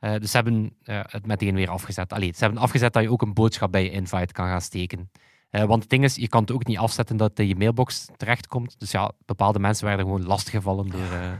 Dus 0.00 0.30
ze 0.30 0.36
hebben 0.36 0.76
het 0.82 1.26
meteen 1.26 1.54
weer 1.54 1.70
afgezet. 1.70 2.12
Allee, 2.12 2.32
ze 2.32 2.44
hebben 2.44 2.62
afgezet 2.62 2.92
dat 2.92 3.02
je 3.02 3.10
ook 3.10 3.22
een 3.22 3.34
boodschap 3.34 3.72
bij 3.72 3.82
je 3.82 3.90
invite 3.90 4.32
kan 4.32 4.46
gaan 4.46 4.60
steken. 4.60 5.10
Eh, 5.52 5.64
want 5.64 5.80
het 5.82 5.90
ding 5.90 6.04
is, 6.04 6.14
je 6.14 6.28
kan 6.28 6.40
het 6.40 6.52
ook 6.52 6.66
niet 6.66 6.78
afzetten 6.78 7.16
dat 7.16 7.30
het 7.30 7.38
in 7.38 7.46
je 7.48 7.56
mailbox 7.56 8.08
terechtkomt. 8.16 8.74
Dus 8.80 8.90
ja, 8.90 9.10
bepaalde 9.26 9.58
mensen 9.58 9.86
werden 9.86 10.04
gewoon 10.06 10.24
lastiggevallen 10.26 10.88
door... 10.90 11.00
eh, 11.00 11.32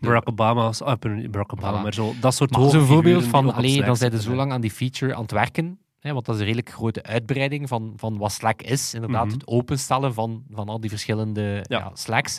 Barack 0.00 0.28
Obama. 0.28 0.72
Ah, 0.78 0.98
Barack 1.30 1.52
Obama, 1.52 1.78
Voilà. 1.78 1.82
maar 1.82 1.94
zo, 1.94 2.14
dat 2.20 2.34
soort 2.34 2.50
maar 2.50 2.70
zo'n 2.70 2.86
voorbeeld 2.86 3.24
van, 3.24 3.40
die 3.40 3.48
ook 3.50 3.56
op 3.56 3.58
allee, 3.58 3.72
Slack 3.72 3.86
dan 3.86 3.96
zijn 3.96 4.12
ze 4.12 4.20
zo 4.22 4.34
lang 4.34 4.52
aan 4.52 4.60
die 4.60 4.70
feature 4.70 5.14
aan 5.14 5.22
het 5.22 5.30
werken. 5.30 5.78
Hè, 6.00 6.12
want 6.12 6.24
dat 6.24 6.34
is 6.34 6.40
een 6.40 6.46
redelijk 6.46 6.70
grote 6.74 7.02
uitbreiding 7.02 7.68
van, 7.68 7.92
van 7.96 8.18
wat 8.18 8.32
Slack 8.32 8.62
is. 8.62 8.94
Inderdaad, 8.94 9.24
Mhm. 9.24 9.34
het 9.34 9.46
openstellen 9.46 10.14
van, 10.14 10.44
van 10.50 10.68
al 10.68 10.80
die 10.80 10.90
verschillende 10.90 11.64
Ja. 11.68 11.78
ja, 11.78 11.90
Slacks. 11.94 12.38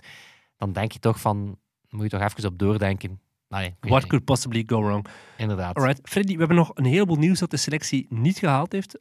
Dan 0.57 0.71
denk 0.73 0.91
je 0.91 0.99
toch 0.99 1.19
van, 1.19 1.57
moet 1.89 2.03
je 2.03 2.09
toch 2.17 2.21
even 2.21 2.45
op 2.49 2.59
doordenken. 2.59 3.19
Nee, 3.49 3.75
What 3.79 4.05
could 4.05 4.25
possibly 4.25 4.63
go 4.65 4.81
wrong? 4.83 5.05
Inderdaad. 5.37 5.75
Alright, 5.75 5.99
Freddy, 6.09 6.33
we 6.33 6.39
hebben 6.39 6.57
nog 6.57 6.71
een 6.73 6.85
heleboel 6.85 7.15
nieuws 7.17 7.39
dat 7.39 7.51
de 7.51 7.57
selectie 7.57 8.05
niet 8.09 8.37
gehaald 8.37 8.71
heeft. 8.71 8.99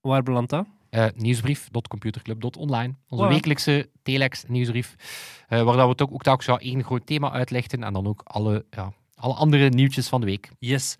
Waar 0.00 0.22
belandt 0.22 0.50
dat? 0.50 0.66
Eh, 0.96 1.06
nieuwsbrief.computerclub.online. 1.14 2.94
Onze 3.08 3.26
wekelijkse 3.26 3.88
telex 4.02 4.44
nieuwsbrief. 4.46 4.94
eh, 5.48 5.62
waar 5.62 5.76
dat 5.76 5.88
we 5.88 5.94
toch 5.94 6.10
ook 6.10 6.22
telkens 6.22 6.46
ja, 6.46 6.58
één 6.58 6.84
groot 6.84 7.06
thema 7.06 7.32
uitlichten. 7.32 7.82
En 7.82 7.92
dan 7.92 8.06
ook 8.06 8.20
alle, 8.24 8.64
ja, 8.70 8.92
alle 9.14 9.34
andere 9.34 9.68
nieuwtjes 9.68 10.08
van 10.08 10.20
de 10.20 10.26
week. 10.26 10.50
Yes. 10.58 10.92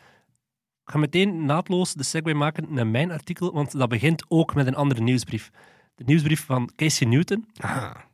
Ik 0.84 0.93
ga 0.93 0.98
meteen 0.98 1.44
naadloos 1.44 1.94
de 1.94 2.02
segue 2.02 2.34
maken 2.34 2.66
naar 2.69 2.87
mijn 2.87 3.10
artikel, 3.10 3.52
want 3.52 3.78
dat 3.78 3.88
begint 3.88 4.25
ook 4.28 4.54
met 4.54 4.66
een 4.66 4.75
andere 4.75 5.00
nieuwsbrief. 5.00 5.50
De 5.94 6.04
nieuwsbrief 6.06 6.44
van 6.44 6.70
Casey 6.76 7.06
Newton, 7.06 7.48
Aha, 7.56 8.06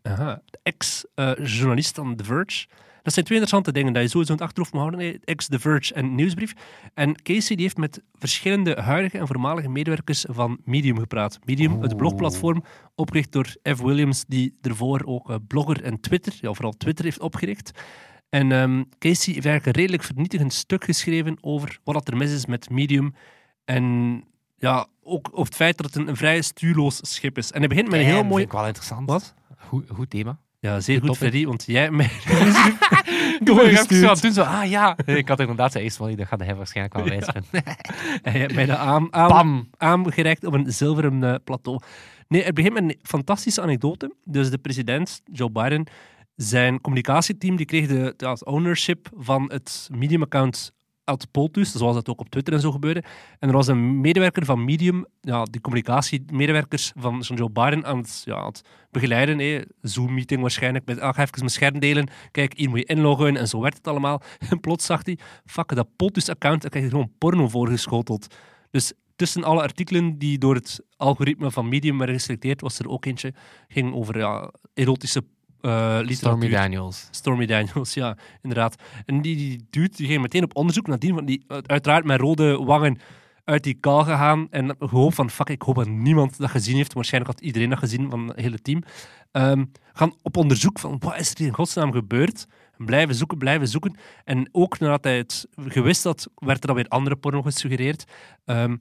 de 0.45 0.59
ex-journalist 0.63 1.95
van 1.95 2.17
The 2.17 2.25
Verge. 2.25 2.67
Dat 3.03 3.13
zijn 3.13 3.25
twee 3.25 3.39
interessante 3.39 3.73
dingen 3.73 3.93
dat 3.93 4.03
je 4.03 4.09
sowieso 4.09 4.33
in 4.33 4.39
het 4.39 4.47
achterhoofd 4.47 4.73
moet 4.73 4.83
houden. 4.83 5.21
Ex 5.25 5.47
The 5.47 5.59
Verge 5.59 5.95
en 5.95 6.15
Nieuwsbrief. 6.15 6.53
En 6.95 7.23
Casey 7.23 7.57
die 7.57 7.65
heeft 7.65 7.77
met 7.77 8.03
verschillende 8.15 8.81
huidige 8.81 9.19
en 9.19 9.27
voormalige 9.27 9.69
medewerkers 9.69 10.25
van 10.29 10.59
Medium 10.65 10.99
gepraat. 10.99 11.39
Medium, 11.45 11.83
het 11.83 11.97
blogplatform, 11.97 12.65
opgericht 12.95 13.33
door 13.33 13.47
F. 13.63 13.81
Williams, 13.81 14.25
die 14.29 14.59
ervoor 14.61 15.03
ook 15.05 15.31
eh, 15.31 15.37
blogger 15.47 15.83
en 15.83 16.01
Twitter, 16.01 16.33
ja, 16.41 16.53
vooral 16.53 16.73
Twitter, 16.73 17.05
heeft 17.05 17.21
opgericht. 17.21 17.71
En 18.29 18.53
ehm, 18.53 18.83
Casey 18.99 19.33
heeft 19.33 19.47
eigenlijk 19.47 19.67
een 19.67 19.83
redelijk 19.83 20.03
vernietigend 20.03 20.53
stuk 20.53 20.85
geschreven 20.85 21.37
over 21.41 21.79
wat 21.85 22.09
er 22.09 22.17
mis 22.17 22.33
is 22.33 22.47
met 22.47 22.71
Medium. 22.71 23.15
En 23.65 23.85
ja, 24.59 24.87
ook 25.03 25.29
over 25.33 25.45
het 25.45 25.55
feit 25.55 25.77
dat 25.77 25.87
het 25.87 25.97
een, 25.97 26.09
een 26.09 26.17
vrij 26.17 26.43
stuurloos 26.43 26.99
schip 27.03 27.39
is. 27.39 27.53
En 27.53 27.59
hij 27.59 27.69
begint 27.69 27.91
met 27.91 28.01
een 28.01 28.07
heel 28.07 28.25
mooi... 28.25 28.35
vind 28.35 28.53
ik 28.53 28.59
wel 28.59 28.67
interessant. 28.67 29.09
Wat? 29.09 29.35
Goed, 29.59 29.89
goed 29.91 30.11
thema. 30.11 30.39
Ja, 30.63 30.81
zeer 30.81 31.01
goed? 31.01 31.17
Freddy, 31.17 31.47
want 31.47 31.65
jij 31.67 31.91
mij 31.91 32.05
Ik 33.39 33.45
ben 33.45 33.67
even 33.67 34.33
zo 34.33 34.43
ah 34.43 34.71
ja. 34.71 34.97
Ik 35.05 35.29
had 35.29 35.41
inderdaad 35.41 35.75
eerst 35.75 35.97
van, 35.97 36.17
dat 36.17 36.27
gaat 36.27 36.41
hij 36.41 36.55
waarschijnlijk 36.55 36.97
wel 36.97 37.09
wijzigen. 37.09 37.45
en 38.23 38.33
jij 38.33 38.41
hebt 38.41 38.55
mij 38.55 38.67
dat 38.67 38.77
aan, 38.77 39.13
aan, 39.13 39.69
aangereikt 39.77 40.45
op 40.45 40.53
een 40.53 40.73
zilveren 40.73 41.25
eh, 41.25 41.35
plateau. 41.45 41.81
Nee, 42.29 42.43
het 42.43 42.55
begint 42.55 42.75
met 42.75 42.83
een 42.83 42.99
fantastische 43.03 43.63
anekdote. 43.63 44.15
Dus 44.25 44.51
de 44.51 44.59
president, 44.59 45.21
Joe 45.25 45.51
Biden, 45.51 45.87
zijn 46.37 46.81
communicatieteam 46.81 47.57
die 47.57 47.67
kreeg 47.67 47.87
de, 47.87 48.15
de 48.17 48.45
ownership 48.45 49.09
van 49.17 49.51
het 49.53 49.89
Medium-account 49.93 50.73
uit 51.05 51.31
Poltus, 51.31 51.73
zoals 51.73 51.95
dat 51.95 52.09
ook 52.09 52.21
op 52.21 52.29
Twitter 52.29 52.55
en 52.55 52.61
zo 52.61 52.71
gebeurde. 52.71 53.03
En 53.39 53.49
er 53.49 53.55
was 53.55 53.67
een 53.67 54.01
medewerker 54.01 54.45
van 54.45 54.65
Medium, 54.65 55.07
ja, 55.21 55.43
die 55.43 55.61
communicatiemedewerkers 55.61 56.93
van, 56.97 57.21
Joe 57.21 57.51
Biden 57.51 57.85
aan 57.85 57.99
het, 57.99 58.23
ja, 58.25 58.37
aan 58.37 58.47
het 58.47 58.63
begeleiden. 58.91 59.39
hè. 59.39 59.61
Zoom-meeting 59.81 60.41
waarschijnlijk, 60.41 60.87
met 60.87 61.01
ah, 61.01 61.15
ga 61.15 61.23
even 61.23 61.39
mijn 61.39 61.51
scherm 61.51 61.79
delen, 61.79 62.09
kijk, 62.31 62.57
hier 62.57 62.69
moet 62.69 62.79
je 62.79 62.85
inloggen 62.85 63.37
en 63.37 63.49
zo 63.49 63.61
werkt 63.61 63.77
het 63.77 63.89
allemaal. 63.89 64.23
En 64.51 64.61
plots 64.61 64.87
zag 64.87 65.05
hij, 65.05 65.19
fuck, 65.45 65.75
dat 65.75 65.89
Poltus-account, 65.97 66.63
daar 66.63 66.71
krijg 66.71 66.85
je 66.85 66.91
gewoon 66.91 67.13
porno 67.19 67.49
voorgeschoteld. 67.49 68.35
Dus 68.71 68.93
tussen 69.17 69.45
alle 69.45 69.63
artikelen 69.63 70.19
die 70.19 70.39
door 70.39 70.55
het 70.55 70.81
algoritme 70.97 71.51
van 71.51 71.69
Medium 71.69 71.99
werden 71.99 72.17
geselecteerd, 72.17 72.61
was 72.61 72.79
er 72.79 72.89
ook 72.89 73.05
eentje, 73.05 73.35
ging 73.69 73.95
over 73.95 74.19
ja, 74.19 74.51
erotische 74.75 75.25
eh. 75.63 76.09
Stormy 76.09 76.49
Daniels. 76.49 77.09
Stormy 77.11 77.47
Daniels, 77.47 77.95
ja, 77.95 78.17
inderdaad. 78.43 78.83
En 79.07 79.23
die, 79.23 79.37
die 79.37 79.67
dude 79.71 79.97
die 79.97 80.07
ging 80.07 80.23
meteen 80.23 80.45
op 80.45 80.57
onderzoek 80.57 80.87
nadien, 80.87 81.15
want 81.15 81.27
die 81.27 81.45
uiteraard 81.67 82.05
met 82.05 82.21
rode 82.21 82.57
wangen 82.57 82.99
uit 83.45 83.65
die 83.65 83.75
kaal 83.75 84.05
gegaan 84.05 84.47
en 84.51 84.77
gehoopt 84.79 85.15
van, 85.15 85.31
fuck, 85.31 85.49
ik 85.49 85.63
hoop 85.63 85.75
dat 85.75 85.89
niemand 85.89 86.39
dat 86.39 86.51
gezien 86.51 86.77
heeft. 86.77 86.93
Waarschijnlijk 86.93 87.35
had 87.35 87.45
iedereen 87.45 87.71
dat 87.71 87.79
gezien 87.79 88.11
van 88.11 88.29
het 88.29 88.41
hele 88.41 88.59
team. 88.59 88.83
Ehm, 89.31 89.65
gaan 89.93 90.15
op 90.23 90.37
onderzoek 90.37 90.79
van, 90.79 90.97
wat 90.99 91.19
is 91.19 91.35
er 91.35 91.41
in 91.41 91.55
godsnaam 91.55 91.93
gebeurd? 91.93 92.47
Blijven 92.77 93.15
zoeken, 93.15 93.39
blijven 93.39 93.69
zoeken. 93.69 93.97
En 94.25 94.49
ook 94.53 94.79
nadat 94.79 95.05
hij 95.05 95.17
het 95.17 95.47
gewist 95.57 96.05
had, 96.05 96.29
werd 96.35 96.61
er 96.61 96.67
dan 96.67 96.77
weer 96.77 96.89
andere 96.89 97.17
porno 97.17 97.43
gesuggereerd. 97.43 98.05
Ehm, 98.45 98.77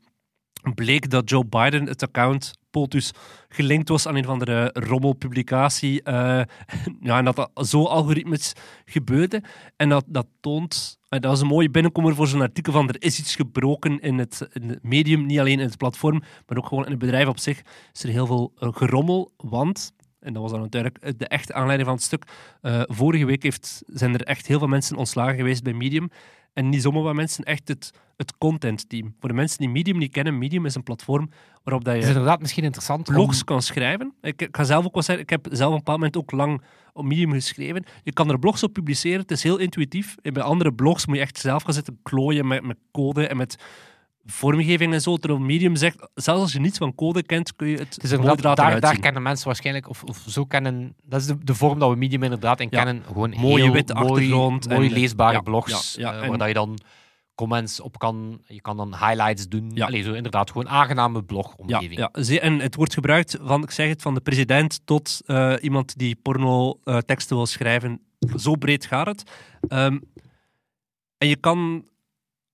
bleek 0.76 1.10
dat 1.10 1.30
Joe 1.30 1.46
Biden 1.46 1.88
het 1.88 2.04
account 2.04 2.54
Poltus 2.72 3.12
gelinkt 3.50 3.90
was 3.90 4.08
aan 4.08 4.16
een 4.16 4.24
van 4.24 4.40
de 4.40 4.70
rommelpublicatie. 4.74 6.04
eh 6.04 6.42
ja, 7.08 7.18
en 7.18 7.26
dat 7.26 7.36
dat 7.36 7.68
zo 7.68 7.84
algoritmes 7.86 8.54
gebeurde. 8.86 9.44
En 9.76 9.90
dat, 9.90 10.04
dat 10.08 10.28
toont... 10.40 11.00
eh, 11.10 11.20
Dat 11.20 11.32
was 11.32 11.42
een 11.42 11.48
mooie 11.48 11.70
binnenkomer 11.70 12.16
voor 12.16 12.28
zo'n 12.28 12.42
artikel 12.42 12.74
van 12.74 12.88
er 12.90 12.96
is 13.02 13.20
iets 13.20 13.36
gebroken 13.36 14.00
in 14.00 14.18
het, 14.18 14.48
in 14.54 14.80
medium, 14.82 15.26
niet 15.26 15.40
alleen 15.40 15.60
in 15.60 15.66
het 15.66 15.78
platform, 15.78 16.22
maar 16.48 16.58
ook 16.58 16.68
gewoon 16.68 16.84
in 16.86 16.92
het 16.92 17.00
bedrijf 17.00 17.28
op 17.28 17.40
zich. 17.40 17.62
Is 17.94 18.04
er 18.04 18.10
heel 18.10 18.26
veel 18.26 18.52
eh, 18.60 18.70
gerommel, 18.72 19.32
want... 19.38 19.92
En 20.20 20.34
dat 20.34 20.42
was 20.42 20.52
dan 20.52 20.62
natuurlijk 20.62 21.18
de 21.20 21.28
echte 21.28 21.54
aanleiding 21.54 21.88
van 21.88 21.98
het 21.98 22.06
stuk. 22.06 22.24
vorige 22.88 23.26
week 23.26 23.44
heeft, 23.44 23.82
zijn 23.86 24.14
er 24.14 24.22
echt 24.24 24.48
heel 24.48 24.60
veel 24.60 24.68
mensen 24.68 24.96
ontslagen 24.98 25.36
geweest 25.36 25.64
bij 25.64 25.74
Medium. 25.74 26.10
En 26.54 26.70
niet 26.70 26.82
zomaar 26.82 27.02
wat 27.02 27.14
mensen, 27.16 27.44
echt 27.44 27.68
het, 27.68 27.92
het 28.18 28.38
content-team. 28.38 29.16
Voor 29.20 29.30
de 29.30 29.36
mensen 29.36 29.58
die 29.58 29.70
Medium 29.70 29.98
niet 29.98 30.12
kennen, 30.12 30.38
Medium 30.38 30.66
is 30.66 30.76
een 30.76 30.84
platform 30.84 31.30
waarop 31.64 31.84
dat 31.86 31.96
je 31.96 32.02
is 32.02 32.08
inderdaad 32.08 32.40
misschien 32.40 32.64
interessant 32.64 33.08
om- 33.08 33.14
blogs 33.14 33.44
kan 33.44 33.62
schrijven. 33.62 34.14
Ik, 34.22 34.42
ik 34.42 34.56
ga 34.56 34.64
zelf 34.64 34.86
ook 34.86 34.94
wel 34.94 35.04
zeggen, 35.04 35.24
ik 35.24 35.30
heb 35.30 35.48
zelf 35.52 35.72
een 35.72 35.78
bepaald 35.78 35.98
moment 35.98 36.18
ook 36.18 36.32
lang 36.32 36.62
op 36.94 37.06
Medium 37.06 37.32
geschreven. 37.32 37.84
Je 38.04 38.14
kan 38.14 38.30
er 38.30 38.40
blogs 38.40 38.64
op 38.64 38.74
publiceren, 38.74 39.20
het 39.20 39.32
is 39.32 39.44
heel 39.44 39.58
intuïtief. 39.58 40.16
En 40.22 40.34
bij 40.34 40.44
andere 40.44 40.74
blogs 40.74 41.06
moet 41.06 41.16
je 41.16 41.22
echt 41.22 41.38
zelf 41.38 41.64
gaan 41.64 41.74
zitten 41.74 42.00
klooien 42.04 42.48
met, 42.48 42.64
met 42.64 42.78
code 42.92 43.28
en 43.28 43.38
met 43.38 43.58
vormgeving 44.26 44.94
en 44.94 45.02
zo. 45.02 45.18
Terwijl 45.18 45.42
Medium 45.44 45.76
zegt, 45.76 46.10
zelfs 46.14 46.42
als 46.42 46.54
je 46.54 46.60
niets 46.60 46.78
van 46.78 46.96
code 46.96 47.24
kent, 47.24 47.56
kun 47.56 47.68
je 47.68 47.78
het, 47.78 47.94
Het 47.96 48.04
is 48.04 48.12
inderdaad, 48.12 48.58
daar, 48.58 48.80
daar 48.80 48.92
zien. 48.94 49.02
kennen 49.02 49.22
mensen 49.22 49.46
waarschijnlijk, 49.46 49.90
of, 49.90 50.04
of 50.04 50.24
zo 50.28 50.46
kennen, 50.46 50.96
dat 51.04 51.22
is 51.22 51.28
de, 51.28 51.38
de 51.44 51.56
vorm 51.56 51.80
dat 51.80 51.90
we 51.90 51.96
Medium 51.96 52.24
inderdaad 52.24 52.60
in 52.60 52.68
Ja. 52.72 52.84
kennen. 52.84 53.04
Gewoon 53.08 53.30
Mooie 53.38 53.64
heel 53.64 53.72
witte 53.74 53.94
mooi, 53.94 54.08
achtergrond 54.10 54.70
mooi 54.70 54.88
en- 54.88 54.94
leesbare 54.94 55.34
ja, 55.34 55.42
blogs, 55.42 55.96
ja, 55.98 56.12
ja, 56.12 56.18
eh, 56.18 56.24
en- 56.24 56.30
waar 56.30 56.38
dat 56.38 56.48
je 56.48 56.54
dan 56.54 56.78
comments 57.36 57.80
op 57.80 57.98
kan, 58.00 58.42
je 58.48 58.62
kan 58.62 58.78
dan 58.78 58.96
highlights 58.96 59.48
doen. 59.48 59.72
Ja. 59.74 59.86
Allee, 59.86 60.04
zo 60.04 60.14
inderdaad, 60.14 60.52
gewoon 60.52 60.70
aangename 60.70 61.18
Ja, 61.18 61.24
blogomgeving. 61.26 61.98
ja, 61.98 62.24
ze- 62.24 62.40
en 62.40 62.60
het 62.60 62.76
wordt 62.76 62.94
gebruikt 62.94 63.38
van, 63.42 63.64
ik 63.64 63.72
zeg 63.72 63.88
het, 63.90 64.02
van 64.02 64.14
de 64.14 64.22
president 64.22 64.82
tot 64.86 65.20
eh, 65.26 65.54
iemand 65.62 65.98
die 65.98 66.16
porno-teksten 66.16 67.36
wil 67.36 67.46
schrijven. 67.46 68.02
Zo 68.38 68.56
breed 68.56 68.86
gaat 68.86 69.08
het. 69.08 69.24
Ehm, 69.68 69.98
en 71.18 71.28
je 71.28 71.36
kan, 71.36 71.86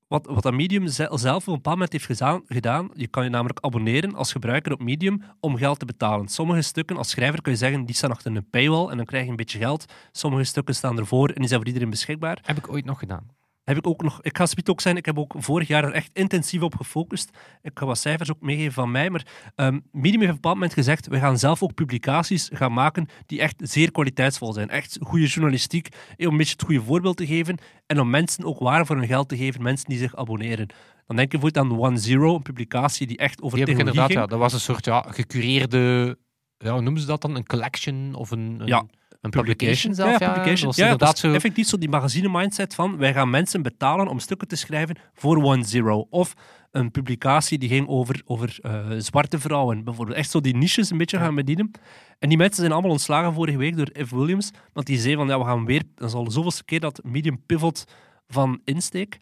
wat, 0.07 0.25
wat 0.25 0.43
dat 0.43 0.53
Medium 0.53 0.87
ze- 0.87 1.09
zelf 1.13 1.41
op 1.41 1.47
een 1.47 1.53
bepaald 1.53 1.75
moment 1.75 1.91
heeft 1.91 2.05
gedaan, 2.47 2.89
je 2.93 3.07
kan 3.07 3.23
je 3.23 3.29
namelijk 3.29 3.59
abonneren 3.61 4.15
als 4.15 4.31
gebruiker 4.31 4.71
op 4.71 4.81
Medium 4.81 5.21
om 5.39 5.55
geld 5.55 5.79
te 5.79 5.85
betalen. 5.85 6.27
Sommige 6.27 6.61
stukken, 6.61 6.97
als 6.97 7.09
schrijver 7.09 7.41
kun 7.41 7.51
je 7.51 7.57
zeggen, 7.57 7.85
die 7.85 7.95
staan 7.95 8.11
achter 8.11 8.35
een 8.35 8.49
paywall 8.49 8.87
en 8.89 8.97
dan 8.97 9.05
krijg 9.05 9.23
je 9.23 9.29
een 9.29 9.35
beetje 9.35 9.57
geld. 9.57 9.85
Sommige 10.11 10.43
stukken 10.43 10.75
staan 10.75 10.97
ervoor 10.97 11.27
en 11.27 11.35
die 11.35 11.47
zijn 11.47 11.59
voor 11.59 11.67
iedereen 11.67 11.89
beschikbaar. 11.89 12.39
Heb 12.41 12.57
ik 12.57 12.69
ooit 12.69 12.85
nog 12.85 12.99
gedaan. 12.99 13.27
Heb 13.67 13.77
ik 13.77 13.87
ook 13.87 14.03
nog, 14.03 14.19
ik 14.21 14.37
ga 14.37 14.45
speed 14.45 14.69
ook 14.69 14.81
zijn, 14.81 14.97
ik 14.97 15.05
heb 15.05 15.19
ook 15.19 15.33
vorig 15.37 15.67
jaar 15.67 15.83
er 15.83 15.91
echt 15.91 16.09
intensief 16.13 16.61
op 16.61 16.75
gefocust. 16.75 17.37
Ik 17.61 17.71
ga 17.73 17.85
wat 17.85 17.97
cijfers 17.97 18.31
ook 18.31 18.41
meegeven 18.41 18.73
van 18.73 18.91
mij, 18.91 19.09
maar 19.09 19.25
ehm 19.55 19.79
Medium 19.91 20.19
heeft 20.19 20.21
op 20.21 20.21
een 20.21 20.35
bepaald 20.35 20.53
moment 20.53 20.73
gezegd, 20.73 21.07
we 21.07 21.19
gaan 21.19 21.37
zelf 21.37 21.63
ook 21.63 21.73
publicaties 21.73 22.49
gaan 22.53 22.73
maken 22.73 23.07
die 23.25 23.41
echt 23.41 23.55
zeer 23.57 23.91
kwaliteitsvol 23.91 24.53
zijn. 24.53 24.69
Echt 24.69 24.97
goede 25.01 25.25
journalistiek, 25.25 25.87
eh, 25.87 26.25
om 26.25 26.31
een 26.31 26.37
beetje 26.37 26.53
het 26.53 26.63
goede 26.63 26.81
voorbeeld 26.81 27.17
te 27.17 27.25
geven 27.25 27.57
en 27.85 27.99
om 27.99 28.09
mensen 28.09 28.43
ook 28.43 28.59
waar 28.59 28.85
voor 28.85 28.95
hun 28.95 29.07
geld 29.07 29.29
te 29.29 29.37
geven, 29.37 29.61
mensen 29.61 29.89
die 29.89 29.97
zich 29.97 30.15
abonneren. 30.15 30.67
Dan 31.07 31.15
denk 31.15 31.31
je 31.31 31.37
bijvoorbeeld 31.37 31.71
aan 31.71 31.79
One 31.79 31.97
Zero, 31.97 32.35
een 32.35 32.41
publicatie 32.41 33.07
die 33.07 33.17
echt 33.17 33.41
over 33.41 33.57
Die 33.57 33.65
technologie 33.65 33.99
inderdaad, 33.99 34.23
ja, 34.23 34.29
dat 34.29 34.39
was 34.39 34.53
een 34.53 34.59
soort 34.59 34.85
ja, 34.85 35.05
gecureerde, 35.09 36.17
ja, 36.57 36.71
hoe 36.71 36.81
noemen 36.81 37.01
ze 37.01 37.07
dat 37.07 37.21
dan? 37.21 37.35
Een 37.35 37.45
collection 37.45 38.13
of 38.13 38.31
een, 38.31 38.55
een, 38.59 38.67
Ja, 38.67 38.85
een 39.21 39.29
publication 39.29 39.93
zelf. 39.93 40.19
Ja, 40.19 40.27
Ja, 40.27 40.33
publication. 40.33 40.73
Inderdaad 40.75 41.17
zo. 41.17 41.33
effectief 41.33 41.67
zo 41.67 41.77
die 41.77 41.89
magazine-mindset 41.89 42.75
van 42.75 42.97
wij 42.97 43.13
gaan 43.13 43.29
mensen 43.29 43.61
betalen 43.61 44.07
om 44.07 44.19
stukken 44.19 44.47
te 44.47 44.55
schrijven 44.55 44.97
voor 45.13 45.43
One 45.43 45.63
Zero. 45.63 46.07
Of 46.09 46.33
een 46.71 46.91
publicatie 46.91 47.57
die 47.57 47.69
ging 47.69 47.87
over, 47.87 48.21
over 48.25 48.57
eh, 48.61 48.85
zwarte 48.97 49.39
vrouwen, 49.39 49.83
bijvoorbeeld. 49.83 50.17
Echt 50.17 50.29
zo 50.29 50.41
die 50.41 50.55
niches 50.55 50.89
een 50.89 50.97
beetje 50.97 51.17
gaan 51.17 51.35
bedienen. 51.35 51.71
En 52.19 52.29
die 52.29 52.37
mensen 52.37 52.59
zijn 52.59 52.71
allemaal 52.71 52.91
ontslagen 52.91 53.33
vorige 53.33 53.57
week 53.57 53.77
door 53.77 53.89
F. 54.05 54.09
Williams, 54.09 54.51
want 54.73 54.85
die 54.85 54.99
zei 54.99 55.15
van 55.15 55.27
ja, 55.27 55.39
we 55.39 55.45
gaan 55.45 55.65
weer, 55.65 55.83
dat 55.95 56.07
is 56.07 56.13
al 56.13 56.31
zoveelste 56.31 56.63
keer 56.63 56.79
dat 56.79 56.99
Medium 57.03 57.43
pivot 57.45 57.85
van 58.27 58.61
insteek. 58.63 59.17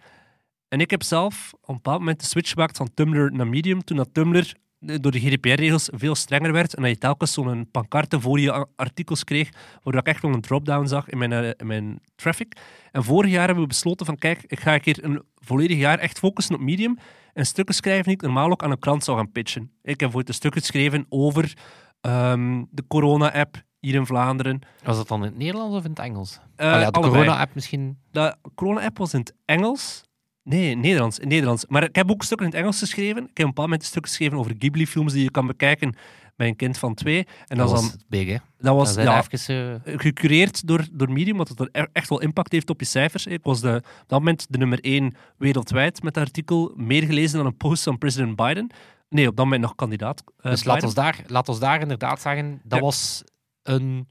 En 0.68 0.80
ik 0.80 0.92
heb 0.92 1.04
zelf 1.04 1.54
op 1.62 1.70
een 1.70 1.76
bepaald 1.76 2.00
moment 2.00 2.20
de 2.20 2.26
switch 2.26 2.50
gemaakt 2.50 2.78
van 2.78 2.94
Tumblr 2.94 3.32
naar 3.32 3.48
Medium, 3.48 3.84
toen 3.84 3.98
dat 3.98 4.10
Tumblr 4.14 4.54
door 4.86 5.12
de 5.12 5.20
GDPR-regels 5.20 5.90
veel 5.94 6.16
strenger 6.16 6.52
werd 6.52 6.74
en 6.74 6.82
dat 6.82 6.92
je 6.92 6.98
telkens 6.98 7.34
zo'n 7.34 7.68
pancarte 7.72 8.20
voor 8.20 8.40
je 8.40 8.68
artikels 8.76 9.24
kreeg, 9.24 9.50
waardoor 9.84 10.02
ik 10.02 10.08
echt 10.08 10.22
wel 10.22 10.34
een 10.34 10.42
drop-down 10.42 10.88
zag 10.88 11.10
in 11.10 11.18
mijn, 11.18 11.32
eh, 11.32 11.50
in 11.58 11.68
mijn 11.68 12.00
traffic. 12.16 12.58
En 12.92 13.04
vorig 13.04 13.32
jaar 13.32 13.46
hebben 13.46 13.64
we 13.64 13.70
besloten 13.70 14.06
van 14.06 14.18
kijk, 14.18 14.44
ik 14.48 14.60
ga 14.60 14.74
een 14.74 14.82
keer 14.82 15.04
een 15.04 15.24
volledig 15.36 15.78
jaar 15.78 16.00
echt 16.00 16.20
focussen 16.20 16.56
op 16.56 16.62
Medium 16.62 16.98
en 17.34 17.46
stukken 17.46 17.76
schrijven 17.76 18.04
die 18.04 18.14
ik 18.14 18.22
normaal 18.22 18.52
ook 18.52 18.64
aan 18.64 18.72
een 18.72 18.80
krant 18.80 19.04
zou 19.04 19.18
gaan 19.18 19.32
pitchen. 19.32 19.72
Ik 19.82 20.00
heb 20.00 20.16
ooit 20.16 20.28
een 20.28 20.34
stuk 20.34 20.54
geschreven 20.54 21.06
over 21.10 21.54
ehm, 22.02 22.64
de 22.70 22.84
corona-app 22.88 23.64
hier 23.80 23.96
in 23.96 24.06
Vlaanderen. 24.06 24.60
Was 24.84 24.98
dat 24.98 25.08
dan 25.08 25.20
in 25.20 25.30
het 25.30 25.38
Nederlands 25.38 25.76
of 25.76 25.84
in 25.84 25.90
het 25.90 26.00
Engels? 26.00 26.40
Eh, 26.56 26.86
de 26.86 26.92
corona-app 26.92 27.56
misschien. 27.56 27.98
De 28.12 28.36
corona-app 28.56 28.98
was 28.98 29.14
in 29.14 29.20
het 29.20 29.34
Engels. 29.46 30.04
Nee, 30.46 30.76
Nederlands, 30.76 31.20
Nederlands. 31.20 31.66
Maar 31.68 31.84
ik 31.84 31.96
heb 31.96 32.12
ook 32.12 32.24
stukken 32.24 32.46
in 32.46 32.52
het 32.52 32.62
Engels 32.62 32.80
geschreven. 32.80 33.22
Ik 33.24 33.28
heb 33.28 33.38
een 33.38 33.46
bepaald 33.46 33.56
moment 33.68 33.82
een 33.82 33.88
stuk 33.88 34.06
geschreven 34.06 34.38
over 34.38 34.56
Ghibli-films 34.60 35.14
die 35.14 35.24
je 35.24 35.32
kan 35.32 35.48
bekijken 35.48 35.96
bij 36.36 36.48
een 36.48 36.56
kind 36.56 36.78
van 36.78 36.94
twee. 36.94 37.18
En 37.48 37.58
dat, 37.58 37.68
dat 37.68 37.70
was 37.70 37.90
dan, 37.92 38.00
big, 38.08 38.26
hè? 38.28 38.34
dat 38.34 38.42
Dat 38.58 38.76
was 38.76 38.94
zijn 38.94 39.06
ja, 39.08 39.24
even... 39.32 39.82
eh, 39.86 39.94
gecureerd 40.00 40.68
door, 40.68 40.88
door 40.92 41.12
Medium, 41.12 41.38
wat 41.38 41.48
het 41.50 41.60
er 41.60 41.70
e- 41.72 41.86
echt 41.94 42.10
wel 42.10 42.22
impact 42.22 42.52
heeft 42.52 42.70
op 42.70 42.80
je 42.80 42.86
cijfers. 42.86 43.26
Ik 43.26 43.44
was 43.44 43.62
de, 43.62 43.76
op 43.76 44.04
dat 44.08 44.20
moment 44.20 44.46
de 44.50 44.58
nummer 44.58 44.80
één 44.84 45.16
wereldwijd 45.38 46.04
met 46.04 46.16
het 46.16 46.24
artikel. 46.24 46.74
Meer 46.76 47.04
gelezen 47.04 47.38
dan 47.38 47.46
een 47.46 47.58
post 47.58 47.84
van 47.84 47.98
president 47.98 48.36
Biden. 48.36 48.70
Nee, 49.10 49.28
op 49.28 49.36
dat 49.36 49.46
moment 49.46 49.62
nog 49.64 49.76
kandidaat. 49.76 50.24
eh, 50.38 50.52
Dus 50.52 50.64
laat 50.64 50.84
ons, 50.84 50.94
daar, 50.94 51.24
laat 51.28 51.50
ons 51.50 51.60
daar 51.60 51.82
inderdaad 51.82 52.22
zeggen, 52.22 52.62
dat 52.64 52.80
Ja. 52.80 52.86
was, 52.86 53.24
een, 53.64 54.08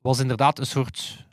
was 0.00 0.18
inderdaad 0.18 0.58
een 0.58 0.66
soort... 0.66 1.26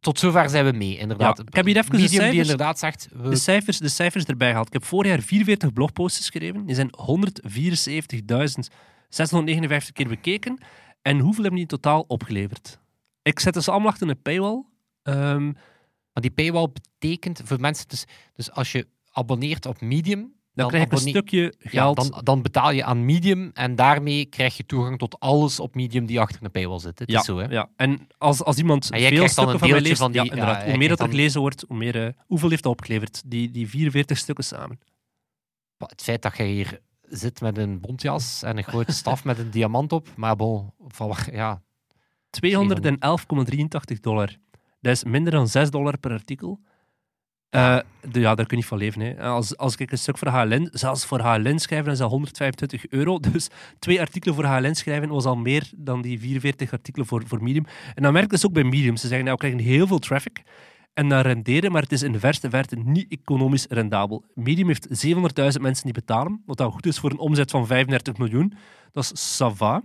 Tot 0.00 0.18
zover 0.18 0.50
zijn 0.50 0.64
we 0.64 0.72
mee, 0.72 0.98
inderdaad. 0.98 1.38
Ja, 1.38 1.44
ik 1.46 1.54
heb 1.54 1.64
hier 1.64 1.76
even 1.76 1.90
de 1.90 1.96
die 1.96 2.08
cijfers. 2.08 2.36
inderdaad 2.36 2.78
zegt... 2.78 3.08
We, 3.12 3.28
de 3.28 3.36
cijfers, 3.36 3.78
de 3.78 3.88
cijfers 3.88 4.24
erbij 4.24 4.48
gehaald. 4.48 4.66
Ik 4.66 4.72
heb 4.72 4.84
vorig 4.84 5.10
jaar 5.10 5.20
44 5.20 5.72
blogposts 5.72 6.18
geschreven. 6.18 6.66
Die 6.66 6.74
zijn 6.74 6.90
174.659 6.90 6.96
keer 9.92 10.08
bekeken. 10.08 10.58
En 11.02 11.18
hoeveel 11.18 11.42
hebben 11.42 11.60
die 11.60 11.60
in 11.60 11.66
totaal 11.66 12.04
opgeleverd? 12.08 12.78
Ik 13.22 13.40
zette 13.40 13.62
ze 13.62 13.70
allemaal 13.70 13.90
achter 13.90 14.08
een 14.08 14.22
paywall. 14.22 14.64
Ehm, 15.02 15.44
maar 16.12 16.22
die 16.22 16.30
paywall 16.30 16.68
betekent 16.72 17.40
voor 17.44 17.60
mensen... 17.60 17.88
Dus, 17.88 18.04
dus 18.34 18.50
als 18.50 18.72
je 18.72 18.86
abonneert 19.10 19.66
op 19.66 19.80
Medium... 19.80 20.38
dan, 20.52 20.68
krijg 20.68 20.84
ik 20.84 20.92
een 20.92 20.98
stukje 20.98 21.54
Ja, 21.58 21.70
geld. 21.70 21.96
dan, 22.12 22.20
dan 22.24 22.42
betaal 22.42 22.70
je 22.70 22.84
aan 22.84 23.04
Medium 23.04 23.50
en 23.54 23.74
daarmee 23.74 24.24
krijg 24.26 24.56
je 24.56 24.66
toegang 24.66 24.98
tot 24.98 25.20
alles 25.20 25.60
op 25.60 25.74
Medium 25.74 26.06
die 26.06 26.20
achter 26.20 26.42
een 26.44 26.50
paywall 26.50 26.78
zit. 26.78 26.98
Het 26.98 27.10
ja, 27.10 27.18
is 27.18 27.24
zo, 27.24 27.38
hè? 27.38 27.44
ja. 27.44 27.68
En 27.76 28.06
als, 28.18 28.42
als 28.42 28.56
iemand 28.58 28.90
En 28.90 29.00
veel 29.00 29.28
stukken 29.28 29.58
van 29.58 29.70
mij 29.70 29.80
leest, 29.80 29.98
van 29.98 30.12
die- 30.12 30.24
ja, 30.24 30.30
inderdaad. 30.30 30.60
ja, 30.62 30.68
hoe 30.68 30.76
meer 30.76 30.88
dat 30.88 30.98
er 30.98 31.04
dan- 31.06 31.14
gelezen 31.14 31.40
wordt, 31.40 31.64
hoe 31.68 31.76
meer... 31.76 32.06
eh, 32.06 32.12
hoeveel 32.26 32.48
heeft 32.50 32.62
dat 32.62 32.72
opgeleverd? 32.72 33.22
Die, 33.26 33.50
die 33.50 33.68
44 33.68 34.18
stukken 34.18 34.44
samen. 34.44 34.78
Het 35.78 36.02
feit 36.02 36.22
dat 36.22 36.36
je 36.36 36.42
hier 36.42 36.80
zit 37.02 37.40
met 37.40 37.58
een 37.58 37.80
bontjas 37.80 38.42
en 38.42 38.56
een 38.58 38.64
grote 38.64 38.92
staf 38.92 39.24
met 39.24 39.38
een 39.38 39.50
diamant 39.56 39.92
op, 39.92 40.08
maar 40.16 40.36
bon, 40.36 40.72
van, 40.88 41.16
ja, 41.32 41.62
211,83 42.30 44.00
dollar. 44.00 44.36
Dat 44.80 44.92
is 44.92 45.04
minder 45.04 45.32
dan 45.32 45.48
6 45.48 45.70
dollar 45.70 45.98
per 45.98 46.10
artikel. 46.10 46.60
Eh, 47.50 47.78
ja, 48.12 48.34
daar 48.34 48.46
kun 48.46 48.46
je 48.48 48.56
niet 48.56 48.66
van 48.66 48.78
leven. 48.78 49.00
Hè. 49.00 49.20
Als, 49.22 49.56
als 49.56 49.76
ik 49.76 49.92
een 49.92 49.98
stuk 49.98 50.18
voor 50.18 50.28
HLN, 50.28 50.68
zelfs 50.72 51.04
voor 51.04 51.20
HLN 51.20 51.58
schrijven, 51.58 51.92
is 51.92 51.98
dat 51.98 52.10
125 52.10 52.88
euro. 52.88 53.18
Dus 53.32 53.48
twee 53.78 54.00
artikelen 54.00 54.34
voor 54.34 54.44
HLN 54.44 54.74
schrijven 54.74 55.08
was 55.08 55.24
al 55.24 55.36
meer 55.36 55.70
dan 55.76 56.02
die 56.02 56.20
44 56.20 56.72
artikelen 56.72 57.06
voor, 57.06 57.22
voor 57.26 57.42
Medium. 57.42 57.66
En 57.94 58.02
dan 58.02 58.12
merk 58.12 58.24
je 58.24 58.30
dus 58.30 58.46
ook 58.46 58.52
bij 58.52 58.64
Medium. 58.64 58.96
Ze 58.96 59.06
zeggen, 59.06 59.24
nou, 59.24 59.36
we 59.40 59.46
krijgen 59.46 59.70
heel 59.70 59.86
veel 59.86 59.98
traffic 59.98 60.42
en 60.94 61.08
dan 61.08 61.20
renderen, 61.20 61.72
maar 61.72 61.82
het 61.82 61.92
is 61.92 62.02
in 62.02 62.12
de 62.12 62.18
verste 62.18 62.50
verte 62.50 62.76
niet 62.76 63.12
economisch 63.12 63.66
rendabel. 63.68 64.24
Medium 64.34 64.66
heeft 64.66 65.06
700.000 65.06 65.60
mensen 65.60 65.84
die 65.84 65.92
betalen, 65.92 66.42
wat 66.46 66.56
dan 66.56 66.72
goed 66.72 66.86
is 66.86 66.98
voor 66.98 67.10
een 67.10 67.18
omzet 67.18 67.50
van 67.50 67.66
35 67.66 68.16
miljoen. 68.16 68.52
Dat 68.92 69.04
is 69.04 69.36
sava 69.36 69.82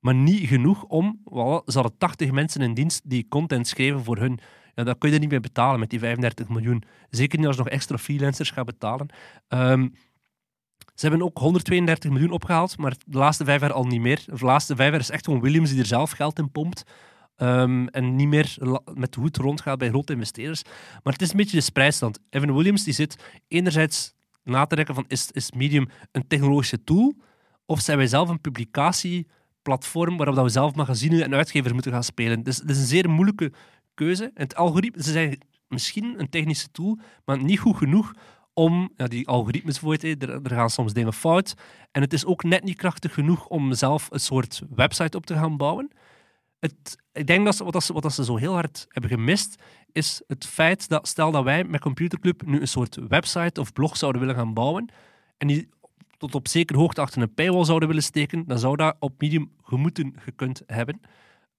maar 0.00 0.14
niet 0.14 0.48
genoeg 0.48 0.84
om... 0.84 1.20
Voilà, 1.24 1.64
ze 1.64 1.78
hadden 1.78 1.98
80 1.98 2.30
mensen 2.30 2.60
in 2.60 2.74
dienst 2.74 3.10
die 3.10 3.26
content 3.28 3.68
schreven 3.68 4.04
voor 4.04 4.18
hun. 4.18 4.40
Dat 4.84 4.98
kun 4.98 5.08
je 5.08 5.14
er 5.14 5.20
niet 5.20 5.30
mee 5.30 5.40
betalen 5.40 5.80
met 5.80 5.90
die 5.90 5.98
35 5.98 6.48
miljoen. 6.48 6.82
Zeker 7.10 7.38
niet 7.38 7.46
als 7.46 7.56
je 7.56 7.62
nog 7.62 7.72
extra 7.72 7.98
freelancers 7.98 8.50
gaat 8.50 8.66
betalen. 8.66 9.08
Ehm, 9.48 9.88
ze 10.94 11.06
hebben 11.06 11.26
ook 11.26 11.38
132 11.38 12.10
miljoen 12.10 12.30
opgehaald, 12.30 12.78
maar 12.78 12.94
de 13.06 13.18
laatste 13.18 13.44
vijf 13.44 13.60
jaar 13.60 13.72
al 13.72 13.84
niet 13.84 14.00
meer. 14.00 14.22
De 14.26 14.44
laatste 14.44 14.76
vijf 14.76 14.90
jaar 14.90 15.00
is 15.00 15.10
echt 15.10 15.24
gewoon 15.24 15.40
Williams 15.40 15.70
die 15.70 15.78
er 15.78 15.86
zelf 15.86 16.10
geld 16.10 16.38
in 16.38 16.50
pompt. 16.50 16.82
Ehm, 17.36 17.86
en 17.86 18.16
niet 18.16 18.28
meer 18.28 18.56
met 18.94 19.12
de 19.12 19.20
hoed 19.20 19.36
rondgaat 19.36 19.78
bij 19.78 19.88
grote 19.88 20.12
investeerders. 20.12 20.62
Maar 21.02 21.12
het 21.12 21.22
is 21.22 21.30
een 21.30 21.36
beetje 21.36 21.56
de 21.56 21.62
spreidstand. 21.62 22.18
Evan 22.30 22.54
Williams 22.54 22.84
die 22.84 22.94
zit 22.94 23.40
enerzijds 23.48 24.14
na 24.44 24.66
te 24.66 24.74
denken 24.74 24.94
van 24.94 25.04
is, 25.08 25.30
is 25.30 25.52
Medium 25.52 25.88
een 26.12 26.26
technologische 26.26 26.84
tool 26.84 27.14
of 27.66 27.80
zijn 27.80 27.96
wij 27.96 28.06
zelf 28.06 28.28
een 28.28 28.40
publicatieplatform 28.40 30.16
waarop 30.16 30.34
dat 30.34 30.44
we 30.44 30.50
zelf 30.50 30.74
magazine 30.74 31.24
en 31.24 31.34
uitgevers 31.34 31.72
moeten 31.72 31.92
gaan 31.92 32.04
spelen. 32.04 32.42
Dus 32.42 32.56
het 32.56 32.70
is 32.70 32.78
een 32.78 32.86
zeer 32.86 33.10
moeilijke 33.10 33.52
keuze. 33.94 34.30
Het 34.34 34.54
algoritme, 34.54 35.02
ze 35.02 35.12
zijn 35.12 35.38
misschien 35.68 36.20
een 36.20 36.28
technische 36.28 36.70
tool, 36.70 36.98
maar 37.24 37.42
niet 37.42 37.58
goed 37.58 37.76
genoeg 37.76 38.12
om, 38.54 38.90
ja, 38.96 39.06
die 39.06 39.28
algoritmes 39.28 39.80
bijvoorbeeld, 39.80 40.22
er, 40.22 40.42
er 40.42 40.50
gaan 40.50 40.70
soms 40.70 40.92
dingen 40.92 41.12
fout. 41.12 41.54
En 41.90 42.00
het 42.00 42.12
is 42.12 42.24
ook 42.24 42.42
net 42.42 42.64
niet 42.64 42.76
krachtig 42.76 43.14
genoeg 43.14 43.46
om 43.46 43.72
zelf 43.72 44.08
een 44.10 44.20
soort 44.20 44.62
website 44.74 45.16
op 45.16 45.26
te 45.26 45.34
gaan 45.34 45.56
bouwen. 45.56 45.90
Het, 46.58 46.96
ik 47.12 47.26
denk 47.26 47.44
dat 47.44 47.58
wat, 47.58 47.84
ze, 47.84 47.92
wat 47.92 48.12
ze 48.12 48.24
zo 48.24 48.36
heel 48.36 48.52
hard 48.52 48.86
hebben 48.88 49.10
gemist, 49.10 49.62
is 49.92 50.22
het 50.26 50.46
feit 50.46 50.88
dat, 50.88 51.08
stel 51.08 51.30
dat 51.30 51.44
wij 51.44 51.64
met 51.64 51.80
Computerclub 51.80 52.46
nu 52.46 52.60
een 52.60 52.68
soort 52.68 52.98
website 53.08 53.60
of 53.60 53.72
blog 53.72 53.96
zouden 53.96 54.20
willen 54.20 54.36
gaan 54.36 54.54
bouwen, 54.54 54.90
en 55.36 55.46
die 55.46 55.68
tot 56.16 56.34
op 56.34 56.48
zekere 56.48 56.78
hoogte 56.78 57.00
achter 57.00 57.22
een 57.22 57.34
paywall 57.34 57.64
zouden 57.64 57.88
willen 57.88 58.02
steken, 58.02 58.46
dan 58.46 58.58
zou 58.58 58.76
dat 58.76 58.96
op 58.98 59.20
Medium 59.20 59.50
gemoeten 59.62 60.14
gekund 60.16 60.62
hebben. 60.66 61.00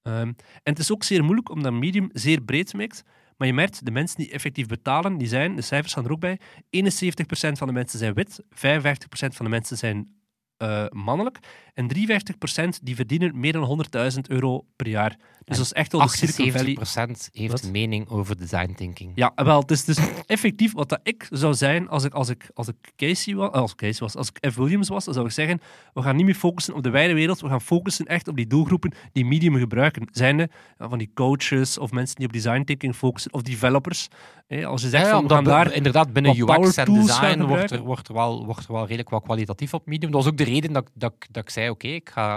Ehm, 0.02 0.26
en 0.26 0.34
het 0.62 0.78
is 0.78 0.92
ook 0.92 1.02
zeer 1.02 1.24
moeilijk 1.24 1.50
omdat 1.50 1.72
Medium 1.72 2.08
zeer 2.12 2.40
breed 2.40 2.74
mikt. 2.74 3.04
Maar 3.36 3.46
je 3.46 3.54
merkt, 3.54 3.84
de 3.84 3.90
mensen 3.90 4.16
die 4.16 4.30
effectief 4.30 4.66
betalen, 4.66 5.18
die 5.18 5.28
zijn, 5.28 5.56
de 5.56 5.62
cijfers 5.62 5.92
staan 5.92 6.04
er 6.04 6.12
ook 6.12 6.20
bij, 6.20 6.40
71% 6.70 7.58
van 7.58 7.66
de 7.66 7.72
mensen 7.72 7.98
zijn 7.98 8.14
wit, 8.14 8.42
55% 8.50 9.34
van 9.34 9.44
de 9.44 9.50
mensen 9.50 9.76
zijn 9.76 10.21
eh, 10.62 10.84
mannelijk. 10.90 11.38
En 11.74 11.88
53% 11.88 12.82
die 12.82 12.94
verdienen 12.94 13.40
meer 13.40 13.52
dan 13.52 13.84
100.000 14.14 14.20
euro 14.28 14.64
per 14.76 14.88
jaar. 14.88 15.16
Dus 15.44 15.56
dat 15.56 15.66
is 15.66 15.72
echt 15.72 15.92
wel 15.92 16.00
de 16.00 16.08
Silicon 16.08 16.52
Valley. 16.52 16.76
78% 16.76 17.30
heeft 17.32 17.50
Wat? 17.50 17.70
mening 17.70 18.08
over 18.08 18.36
design 18.36 18.74
thinking. 18.74 19.12
Ja, 19.14 19.32
wel, 19.34 19.60
het 19.60 19.70
is 19.70 19.84
dus 19.84 19.98
effectief 20.26 20.72
wat 20.72 20.88
dat 20.88 21.00
ik 21.02 21.28
zou 21.30 21.54
zijn 21.54 21.88
als 21.88 22.04
ik, 22.04 22.14
als 22.14 22.28
ik, 22.28 22.50
als 22.54 22.68
ik 22.68 22.92
Casey 22.96 23.34
was, 23.34 23.50
als 23.50 23.74
Casey 23.74 23.98
was, 23.98 24.16
als 24.16 24.30
ik 24.32 24.50
F. 24.52 24.54
Williams 24.54 24.88
was, 24.88 25.04
dan 25.04 25.14
zou 25.14 25.26
ik 25.26 25.32
zeggen, 25.32 25.60
we 25.94 26.02
gaan 26.02 26.16
niet 26.16 26.24
meer 26.24 26.34
focussen 26.34 26.74
op 26.74 26.82
de 26.82 26.90
wijde 26.90 27.14
wereld, 27.14 27.40
we 27.40 27.48
gaan 27.48 27.60
focussen 27.60 28.06
echt 28.06 28.28
op 28.28 28.36
die 28.36 28.46
doelgroepen 28.46 28.92
die 29.12 29.24
Medium 29.24 29.56
gebruiken. 29.56 30.08
Zijnde 30.10 30.48
ja, 30.78 30.88
van 30.88 30.98
die 30.98 31.10
coaches 31.14 31.78
of 31.78 31.90
mensen 31.90 32.16
die 32.16 32.26
op 32.26 32.32
design 32.32 32.62
thinking 32.64 32.96
focussen, 32.96 33.32
of 33.32 33.42
developers. 33.42 34.08
Als 34.66 34.82
je 34.82 34.88
zegt 34.88 35.02
Ja, 35.02 35.08
ja, 35.08 35.14
van, 35.14 35.26
we 35.28 35.34
omdat 35.34 35.52
gaan 35.54 35.62
be- 35.62 35.68
daar... 35.68 35.76
inderdaad 35.76 36.12
binnen 36.12 36.36
UX 36.36 36.76
en 36.76 36.84
design 36.94 37.42
wordt 37.42 37.70
er, 37.70 37.80
wordt, 37.80 38.08
er 38.08 38.14
wel, 38.14 38.44
wordt 38.46 38.66
er 38.66 38.72
wel 38.72 38.82
redelijk 38.86 39.08
wat 39.10 39.22
kwalitatief 39.22 39.74
op 39.74 39.86
medium. 39.86 40.10
Dat 40.10 40.22
was 40.22 40.32
ook 40.32 40.38
de 40.38 40.44
reden 40.44 40.72
dat, 40.72 40.82
ik- 40.88 40.92
dat, 40.94 41.14
dat 41.30 41.42
ik 41.42 41.50
zei, 41.50 41.70
oké, 41.70 41.86
ik, 41.88 42.10
ga, 42.10 42.34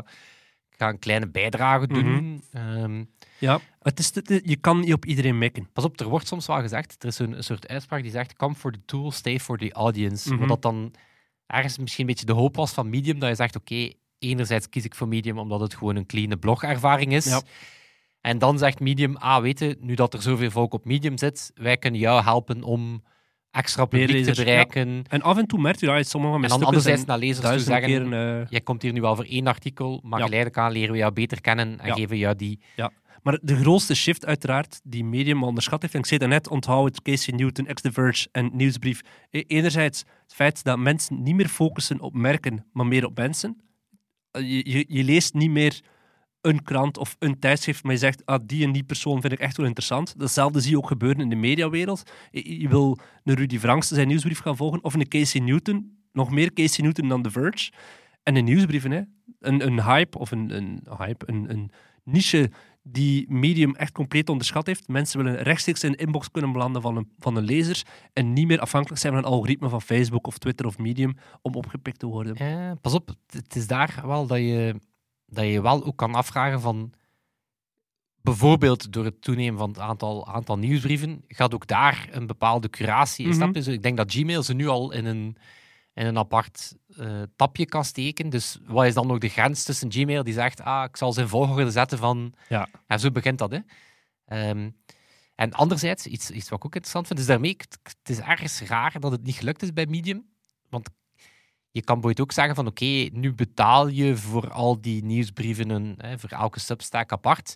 ik 0.69 0.75
ga 0.77 0.89
een 0.89 0.99
kleine 0.99 1.27
bijdrage 1.27 1.87
doen. 1.87 2.43
Ehm, 2.51 3.03
Ja, 3.39 3.59
het 3.81 3.99
is, 3.99 4.15
het 4.15 4.41
je 4.43 4.55
kan 4.55 4.79
niet 4.79 4.93
op 4.93 5.05
iedereen 5.05 5.37
mikken. 5.37 5.69
pas 5.73 5.83
op, 5.83 5.99
er 5.99 6.07
wordt 6.09 6.27
soms 6.27 6.45
wel 6.45 6.59
gezegd, 6.61 6.95
er 7.03 7.07
is 7.09 7.19
een, 7.19 7.37
een 7.37 7.43
soort 7.43 7.67
uitspraak 7.67 8.01
die 8.01 8.11
zegt, 8.11 8.35
come 8.35 8.55
for 8.55 8.71
the 8.71 8.79
tool, 8.85 9.11
stay 9.11 9.39
for 9.39 9.57
the 9.57 9.73
audience. 9.73 10.29
Mhm. 10.29 10.39
Wat 10.39 10.47
dat 10.47 10.61
dan 10.61 10.93
ergens 11.47 11.77
misschien 11.77 12.01
een 12.07 12.09
beetje 12.11 12.25
de 12.25 12.33
hoop 12.33 12.55
was 12.55 12.71
van 12.71 12.89
medium, 12.89 13.19
dat 13.19 13.29
je 13.29 13.35
zegt, 13.35 13.55
oké, 13.55 13.89
enerzijds 14.19 14.69
kies 14.69 14.85
ik 14.85 14.95
voor 14.95 15.07
medium 15.07 15.37
omdat 15.39 15.59
het 15.59 15.75
gewoon 15.75 15.95
een 15.95 16.05
clean 16.05 16.39
blogervaring 16.39 17.13
is. 17.13 17.25
Ja. 17.25 17.41
En 18.25 18.37
dan 18.37 18.57
zegt 18.57 18.79
Medium, 18.79 19.15
ah, 19.15 19.41
weet 19.41 19.59
je, 19.59 19.77
nu 19.79 19.93
dat 19.93 20.13
er 20.13 20.21
zoveel 20.21 20.51
volk 20.51 20.73
op 20.73 20.85
Medium 20.85 21.17
zit, 21.17 21.51
wij 21.55 21.77
kunnen 21.77 21.99
jou 21.99 22.23
helpen 22.23 22.63
om 22.63 23.03
extra 23.51 23.85
publiek 23.85 24.23
te 24.23 24.29
ja. 24.29 24.43
bereiken. 24.43 25.03
En 25.09 25.21
af 25.21 25.37
en 25.37 25.45
toe 25.47 25.59
merk 25.59 25.79
je 25.79 25.85
dat 25.85 25.95
uit 25.95 26.07
sommige 26.07 26.33
van 26.33 26.43
En 26.43 26.49
mijn 26.49 26.59
dan 26.59 26.73
stukken 26.73 26.91
anderzijds 26.91 27.05
naar 27.05 27.17
lezers 27.17 27.65
toe 27.65 27.73
zeggen, 27.73 28.13
eh, 28.13 28.49
jij 28.49 28.61
komt 28.61 28.81
hier 28.81 28.93
nu 28.93 29.01
wel 29.01 29.15
voor 29.15 29.25
één 29.25 29.47
artikel, 29.47 29.99
maar 30.03 30.19
Ja. 30.19 30.25
geleidelijk 30.25 30.59
aan 30.59 30.71
leren 30.71 30.91
we 30.91 30.97
jou 30.97 31.13
beter 31.13 31.41
kennen 31.41 31.79
en 31.79 31.87
Ja. 31.87 31.93
geven 31.93 32.17
jou 32.17 32.35
die... 32.35 32.59
Maar 33.23 33.39
de 33.41 33.55
grootste 33.55 33.95
shift 33.95 34.25
uiteraard 34.25 34.79
die 34.83 35.03
Medium 35.03 35.43
onderschat 35.43 35.81
heeft, 35.81 35.93
en 35.93 35.99
ik 35.99 36.05
zei 36.05 36.19
het 36.19 36.29
net, 36.29 36.47
onthoud 36.47 36.85
het 36.85 37.01
Casey 37.01 37.33
Newton, 37.33 37.65
X 37.65 37.81
The 37.81 37.91
Verge 37.91 38.27
en 38.31 38.49
Nieuwsbrief. 38.53 39.01
E- 39.29 39.43
Enerzijds 39.47 39.99
het 40.23 40.33
feit 40.33 40.63
dat 40.63 40.77
mensen 40.77 41.23
niet 41.23 41.35
meer 41.35 41.47
focussen 41.47 41.99
op 41.99 42.13
merken, 42.13 42.65
maar 42.73 42.85
meer 42.85 43.05
op 43.05 43.17
mensen. 43.17 43.57
Eh, 44.31 44.41
Je, 44.41 44.71
je, 44.71 44.85
je 44.87 45.03
leest 45.03 45.33
niet 45.33 45.51
meer 45.51 45.81
een 46.45 46.63
krant 46.63 46.97
of 46.97 47.15
een 47.19 47.39
tijdschrift, 47.39 47.83
maar 47.83 47.91
je 47.91 47.97
zegt, 47.97 48.25
ah, 48.25 48.39
die 48.45 48.65
en 48.65 48.71
die 48.71 48.83
persoon 48.83 49.21
vind 49.21 49.33
ik 49.33 49.39
echt 49.39 49.57
wel 49.57 49.65
interessant. 49.65 50.19
Datzelfde 50.19 50.59
zie 50.59 50.71
je 50.71 50.77
ook 50.77 50.87
gebeuren 50.87 51.21
in 51.21 51.29
de 51.29 51.35
mediawereld. 51.35 52.03
Je, 52.31 52.69
wil 52.69 52.99
een 53.23 53.35
Rudy 53.35 53.59
Franks 53.59 53.87
zijn 53.87 54.07
nieuwsbrief 54.07 54.39
gaan 54.39 54.57
volgen, 54.57 54.83
of 54.83 54.93
een 54.93 55.07
Casey 55.07 55.41
Newton, 55.41 55.97
nog 56.11 56.31
meer 56.31 56.53
Casey 56.53 56.83
Newton 56.83 57.07
dan 57.07 57.21
The 57.21 57.31
Verge. 57.31 57.71
En 58.23 58.33
de 58.33 58.41
nieuwsbrieven, 58.41 58.91
hè. 58.91 59.01
Een, 59.39 59.65
een 59.65 59.83
hype, 59.83 60.19
of 60.19 60.31
een, 60.31 60.55
een 60.55 60.83
hype, 60.97 61.25
een, 61.27 61.49
een 61.49 61.71
niche 62.03 62.51
die 62.87 63.31
Medium 63.31 63.75
echt 63.75 63.91
compleet 63.91 64.29
onderschat 64.29 64.65
heeft. 64.65 64.87
Mensen 64.87 65.23
willen 65.23 65.41
rechtstreeks 65.41 65.83
in 65.83 65.91
de 65.91 65.97
inbox 65.97 66.31
kunnen 66.31 66.51
belanden 66.51 66.81
van 66.81 66.97
een, 66.97 67.09
van 67.19 67.35
een 67.35 67.43
lezers 67.43 67.83
en 68.13 68.33
niet 68.33 68.47
meer 68.47 68.59
afhankelijk 68.59 69.01
zijn 69.01 69.13
van 69.13 69.23
een 69.23 69.29
algoritme 69.29 69.69
van 69.69 69.81
Facebook 69.81 70.27
of 70.27 70.37
Twitter 70.37 70.65
of 70.65 70.77
Medium 70.77 71.17
om 71.41 71.55
opgepikt 71.55 71.99
te 71.99 72.05
worden. 72.05 72.35
Eh, 72.35 72.71
pas 72.81 72.93
op, 72.93 73.09
het 73.29 73.55
is 73.55 73.67
daar 73.67 74.01
wel 74.05 74.27
dat 74.27 74.37
je, 74.37 74.75
dat 75.25 75.45
je 75.45 75.61
wel 75.61 75.85
ook 75.85 75.97
kan 75.97 76.15
afvragen 76.15 76.61
van... 76.61 76.93
Bijvoorbeeld 78.21 78.91
door 78.93 79.05
het 79.05 79.21
toenemen 79.21 79.59
van 79.59 79.69
het 79.69 79.79
aantal, 79.79 80.27
aantal 80.27 80.57
nieuwsbrieven, 80.57 81.23
gaat 81.27 81.53
ook 81.53 81.67
daar 81.67 82.07
een 82.11 82.27
bepaalde 82.27 82.69
curatie 82.69 83.27
je? 83.27 83.61
Zo, 83.61 83.71
ik 83.71 83.83
denk 83.83 83.97
dat 83.97 84.11
Gmail 84.11 84.43
ze 84.43 84.53
nu 84.53 84.67
al 84.67 84.91
in 84.91 85.05
een, 85.05 85.37
in 85.93 86.05
een 86.05 86.17
apart 86.17 86.75
eh, 86.97 87.21
tapje 87.35 87.65
kan 87.65 87.85
steken. 87.85 88.29
Dus 88.29 88.59
wat 88.65 88.85
is 88.85 88.93
dan 88.93 89.07
nog 89.07 89.17
de 89.17 89.29
grens 89.29 89.63
tussen 89.63 89.91
Gmail 89.91 90.23
die 90.23 90.33
zegt, 90.33 90.61
ah, 90.61 90.83
ik 90.83 90.97
zal 90.97 91.13
ze 91.13 91.21
in 91.21 91.27
volgorde 91.27 91.71
zetten 91.71 91.97
van... 91.97 92.33
Ja. 92.49 92.67
En 92.87 92.99
zo 92.99 93.11
begint 93.11 93.37
dat, 93.37 93.51
hè. 93.51 93.59
Ehm, 94.25 94.69
en 95.35 95.53
anderzijds, 95.53 96.05
iets, 96.05 96.31
iets 96.31 96.49
wat 96.49 96.59
ik 96.59 96.65
ook 96.65 96.75
interessant 96.75 97.07
vind, 97.07 97.19
is 97.19 97.25
daarmee, 97.25 97.55
het, 97.57 97.79
het 97.83 98.09
is 98.09 98.19
ergens 98.19 98.61
raar 98.61 98.99
dat 98.99 99.11
het 99.11 99.23
niet 99.23 99.35
gelukt 99.35 99.61
is 99.61 99.73
bij 99.73 99.85
Medium. 99.85 100.25
Want 100.69 100.89
je 101.75 101.81
kan 101.83 101.95
bijvoorbeeld 101.95 102.21
ook 102.21 102.31
zeggen 102.31 102.55
van, 102.55 102.67
oké, 102.67 103.09
nu 103.11 103.33
betaal 103.33 103.87
je 103.87 104.17
voor 104.17 104.51
al 104.51 104.81
die 104.81 105.03
nieuwsbrieven, 105.03 105.69
een, 105.69 105.95
hè, 105.97 106.19
voor 106.19 106.29
elke 106.29 106.59
substack 106.59 107.11
apart. 107.11 107.55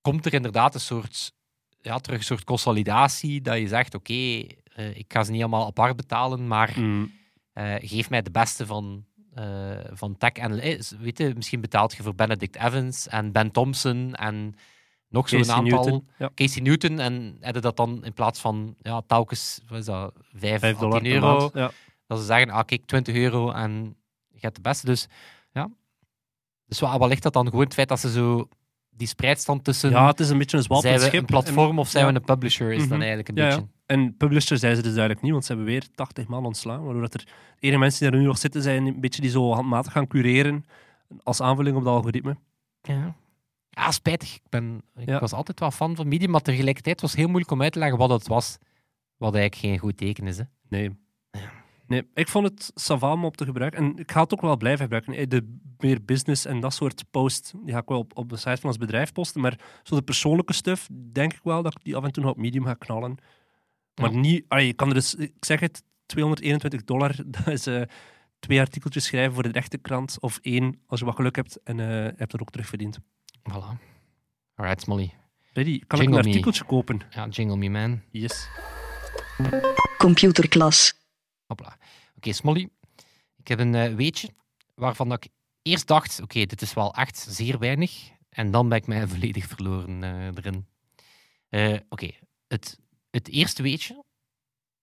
Komt 0.00 0.26
er 0.26 0.34
inderdaad 0.34 0.74
een 0.74 0.80
soort, 0.80 1.32
ja, 1.80 1.98
terug 1.98 2.18
een 2.18 2.24
soort 2.24 2.44
consolidatie, 2.44 3.40
dat 3.40 3.58
je 3.58 3.68
zegt, 3.68 3.94
oké, 3.94 4.12
eh, 4.12 4.96
ik 4.96 5.04
ga 5.12 5.24
ze 5.24 5.30
niet 5.30 5.40
allemaal 5.40 5.66
apart 5.66 5.96
betalen, 5.96 6.46
maar 6.46 6.72
Mm. 6.76 7.12
eh, 7.52 7.74
geef 7.78 8.10
mij 8.10 8.22
de 8.22 8.30
beste 8.30 8.66
van, 8.66 9.04
eh, 9.34 9.78
van 9.92 10.16
tech. 10.16 10.32
En 10.32 10.54
weet 11.00 11.18
je, 11.18 11.32
misschien 11.36 11.60
betaalt 11.60 11.94
je 11.96 12.02
voor 12.02 12.14
Benedict 12.14 12.56
Evans 12.56 13.08
en 13.08 13.32
Ben 13.32 13.50
Thompson 13.50 14.14
en 14.14 14.54
nog 15.08 15.28
zo'n 15.28 15.50
aantal. 15.50 15.62
Newton, 15.84 16.08
ja. 16.18 16.30
Casey 16.34 16.62
Newton. 16.62 16.98
En 16.98 17.36
hebben 17.40 17.62
dat 17.62 17.76
dan 17.76 18.04
in 18.04 18.12
plaats 18.12 18.40
van 18.40 18.74
ja, 18.82 19.02
telkens 19.06 19.60
wat 19.68 19.78
is 19.78 19.84
dat, 19.84 20.12
5, 20.32 20.60
5 20.60 20.76
dollar 20.76 21.00
10 21.00 21.10
per 21.12 21.22
euro. 21.22 21.50
Ja. 21.54 21.70
Dat 22.08 22.18
ze 22.18 22.24
zeggen, 22.24 22.50
ah 22.50 22.64
kijk, 22.64 22.86
20 22.86 23.14
euro 23.14 23.50
en 23.50 23.96
je 24.28 24.38
hebt 24.40 24.54
de 24.56 24.60
beste. 24.62 24.86
Dus 24.86 25.06
ja. 25.52 25.70
Dus 26.66 26.80
wat, 26.80 27.08
ligt 27.08 27.22
dat 27.22 27.32
dan 27.32 27.44
gewoon 27.48 27.64
het 27.64 27.74
feit 27.74 27.88
dat 27.88 28.00
ze 28.00 28.10
zo 28.10 28.48
die 28.90 29.06
spreidstand 29.06 29.64
tussen 29.64 29.90
ja, 29.90 30.06
het 30.06 30.20
is 30.20 30.28
een 30.30 30.38
beetje 30.38 30.56
een 30.56 30.62
zwalpend 30.62 31.00
zijn 31.00 31.10
we 31.12 31.16
een 31.18 31.24
platform 31.24 31.78
of 31.78 31.88
zijn 31.88 32.04
ja. 32.06 32.10
we 32.12 32.18
een 32.18 32.24
publisher 32.24 32.72
is 32.72 32.78
dan 32.78 32.86
Mhm. 32.88 32.98
eigenlijk 32.98 33.28
een 33.28 33.34
Ja, 33.36 33.42
ja. 33.48 33.54
beetje. 33.54 33.68
En 33.86 34.16
publisher 34.16 34.58
zijn 34.58 34.76
ze 34.76 34.82
dus 34.82 34.92
duidelijk 34.92 35.22
niet, 35.22 35.32
want 35.32 35.44
ze 35.44 35.52
hebben 35.52 35.70
weer 35.70 35.84
80 35.94 36.26
man 36.26 36.44
ontslaan. 36.46 36.84
Waardoor 36.84 37.02
dat 37.02 37.14
er 37.14 37.24
de 37.24 37.30
enige 37.58 37.78
mensen 37.78 38.00
die 38.04 38.10
er 38.14 38.20
nu 38.22 38.26
nog 38.26 38.38
zitten 38.38 38.62
zijn, 38.62 38.86
een 38.86 39.00
beetje 39.00 39.20
die 39.20 39.30
zo 39.30 39.52
handmatig 39.52 39.92
gaan 39.92 40.06
cureren 40.06 40.64
als 41.22 41.40
aanvulling 41.40 41.76
op 41.76 41.84
dat 41.84 41.94
algoritme. 41.94 42.36
Ja. 42.82 43.14
Ja, 43.70 43.90
spijtig. 43.90 44.34
Ik, 44.34 44.42
ben, 44.48 44.82
ik 44.96 45.08
Ja. 45.08 45.18
was 45.18 45.32
altijd 45.32 45.60
wel 45.60 45.70
fan 45.70 45.96
van 45.96 46.08
Medium, 46.08 46.30
maar 46.30 46.40
tegelijkertijd 46.40 47.00
was 47.00 47.10
het 47.10 47.18
heel 47.18 47.28
moeilijk 47.28 47.52
om 47.52 47.62
uit 47.62 47.72
te 47.72 47.78
leggen 47.78 47.98
wat 47.98 48.10
het 48.10 48.26
was. 48.26 48.58
Wat 49.16 49.34
eigenlijk 49.34 49.64
geen 49.66 49.78
goed 49.78 49.96
teken 49.96 50.26
is. 50.26 50.38
Hè. 50.38 50.44
Nee. 50.68 50.96
Nee, 51.88 52.06
ik 52.14 52.28
vond 52.28 52.48
het 52.48 52.70
sava 52.74 53.12
om 53.12 53.24
op 53.24 53.36
te 53.36 53.44
gebruiken. 53.44 53.80
En 53.80 53.96
ik 53.98 54.10
ga 54.12 54.22
het 54.22 54.32
ook 54.32 54.40
wel 54.40 54.56
blijven 54.56 54.80
gebruiken. 54.82 55.12
Eh, 55.14 55.26
De 55.28 55.56
meer 55.78 56.04
business 56.04 56.44
en 56.44 56.60
dat 56.60 56.74
soort 56.74 57.04
posts, 57.10 57.52
die 57.64 57.72
ga 57.72 57.78
ik 57.80 57.88
wel 57.88 57.98
op, 57.98 58.16
op 58.16 58.28
de 58.28 58.36
site 58.36 58.56
van 58.56 58.68
ons 58.70 58.78
bedrijf 58.78 59.12
posten. 59.12 59.40
Maar 59.40 59.58
zo 59.82 59.94
de 59.96 60.02
persoonlijke 60.02 60.52
stuff, 60.52 60.88
denk 61.12 61.32
ik 61.32 61.40
wel 61.42 61.62
dat 61.62 61.74
ik 61.74 61.84
die 61.84 61.96
af 61.96 62.04
en 62.04 62.12
toe 62.12 62.22
nog 62.22 62.32
op 62.32 62.38
Medium 62.38 62.64
ga 62.64 62.74
knallen. 62.74 63.16
Maar 64.00 64.12
Ja. 64.12 64.18
niet... 64.18 64.44
allee, 64.48 64.66
je 64.66 64.72
kan 64.72 64.88
er 64.88 64.94
dus... 64.94 65.14
Ik 65.14 65.32
zeg 65.44 65.60
het, 65.60 65.82
221 66.06 66.84
dollar, 66.84 67.14
dat 67.44 67.46
is 67.46 67.66
eh, 67.66 67.82
twee 68.38 68.60
artikeltjes 68.60 69.04
schrijven 69.04 69.34
voor 69.34 69.42
de 69.42 69.48
rechte 69.52 69.78
krant. 69.78 70.16
Of 70.20 70.38
één, 70.42 70.80
als 70.86 71.00
je 71.00 71.06
wat 71.06 71.14
geluk 71.16 71.36
hebt. 71.36 71.60
En 71.64 71.80
eh 71.80 71.86
je 71.86 72.12
hebt 72.16 72.30
dat 72.30 72.40
ook 72.40 72.50
terugverdiend. 72.50 72.98
Voilà. 73.52 73.78
Alright, 74.54 74.80
Smolly. 74.82 75.14
Ready? 75.52 75.80
Kan 75.86 75.98
ik 76.00 76.04
een 76.06 76.10
me. 76.10 76.16
artikeltje 76.16 76.64
kopen? 76.64 77.00
Ja, 77.10 77.26
jingle 77.26 77.56
me, 77.56 77.68
man. 77.68 78.00
Yes. 78.10 78.48
Computerklas. 79.98 80.94
Hopla. 81.48 81.76
Oké, 82.16 82.32
Smolly. 82.32 82.68
Ik 83.36 83.48
heb 83.48 83.58
een 83.58 83.74
eh, 83.74 83.94
weetje 83.94 84.30
waarvan 84.74 85.08
dat 85.08 85.24
ik 85.24 85.30
eerst 85.62 85.86
dacht, 85.86 86.20
oké, 86.22 86.44
dit 86.44 86.62
is 86.62 86.74
wel 86.74 86.94
echt 86.94 87.26
zeer 87.28 87.58
weinig. 87.58 88.10
En 88.28 88.50
dan 88.50 88.68
ben 88.68 88.78
ik 88.78 88.86
mij 88.86 89.06
volledig 89.14 89.46
verloren 89.46 90.02
eh, 90.02 90.26
erin. 90.26 90.66
Eh, 91.48 91.80
oké, 91.88 92.10
het, 92.46 92.78
het 93.10 93.28
eerste 93.28 93.62
weetje... 93.62 94.04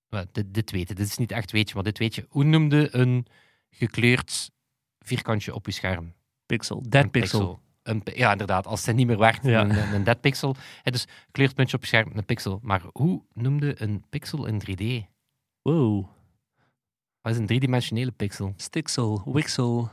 wel, 0.08 0.26
dit, 0.32 0.54
dit 0.54 0.72
weten, 0.72 0.96
dit 0.96 1.08
is 1.08 1.18
niet 1.18 1.32
echt 1.32 1.52
weetje, 1.52 1.76
maar 1.76 1.84
dit 1.84 1.98
weetje. 1.98 2.26
Hoe 2.30 2.44
noemde 2.44 2.96
een 2.96 3.26
gekleurd 3.70 4.52
vierkantje 5.00 5.54
op 5.54 5.66
je 5.66 5.72
scherm? 5.72 6.14
Pixel. 6.46 6.84
Dead 6.90 7.12
pixel. 7.12 7.60
Een, 7.84 8.02
ja, 8.14 8.32
inderdaad. 8.32 8.68
Als 8.68 8.86
het 8.86 8.96
niet 8.96 9.08
meer 9.08 9.18
werkt, 9.18 9.46
Ja. 9.46 9.62
een, 9.62 9.94
een, 9.94 10.04
dead 10.04 10.22
pixel. 10.22 10.56
Hè, 10.82 10.92
dus 10.92 11.08
kleurt 11.32 11.56
puntje 11.56 11.76
op 11.76 11.82
je 11.82 11.88
scherm, 11.88 12.12
een 12.14 12.26
pixel. 12.26 12.60
Maar 12.62 12.82
hoe 12.92 13.24
noemde 13.34 13.82
een 13.82 14.06
pixel 14.10 14.46
in 14.46 14.62
3D? 14.62 15.14
Wow. 15.62 16.15
Wat 17.26 17.34
is 17.34 17.40
een 17.40 17.46
driedimensionele 17.46 18.12
pixel? 18.12 18.54
Stixel. 18.56 19.22
Wixel. 19.26 19.90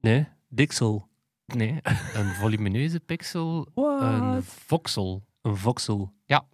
Nee. 0.00 0.28
Dixel. 0.48 1.08
Nee, 1.46 1.80
een 2.14 2.34
volumineuze 2.34 3.00
pixel, 3.00 3.68
What? 3.74 4.00
een 4.02 4.42
voxel. 4.42 5.24
Een 5.40 5.56
voxel. 5.56 6.12
Ja. 6.24 6.44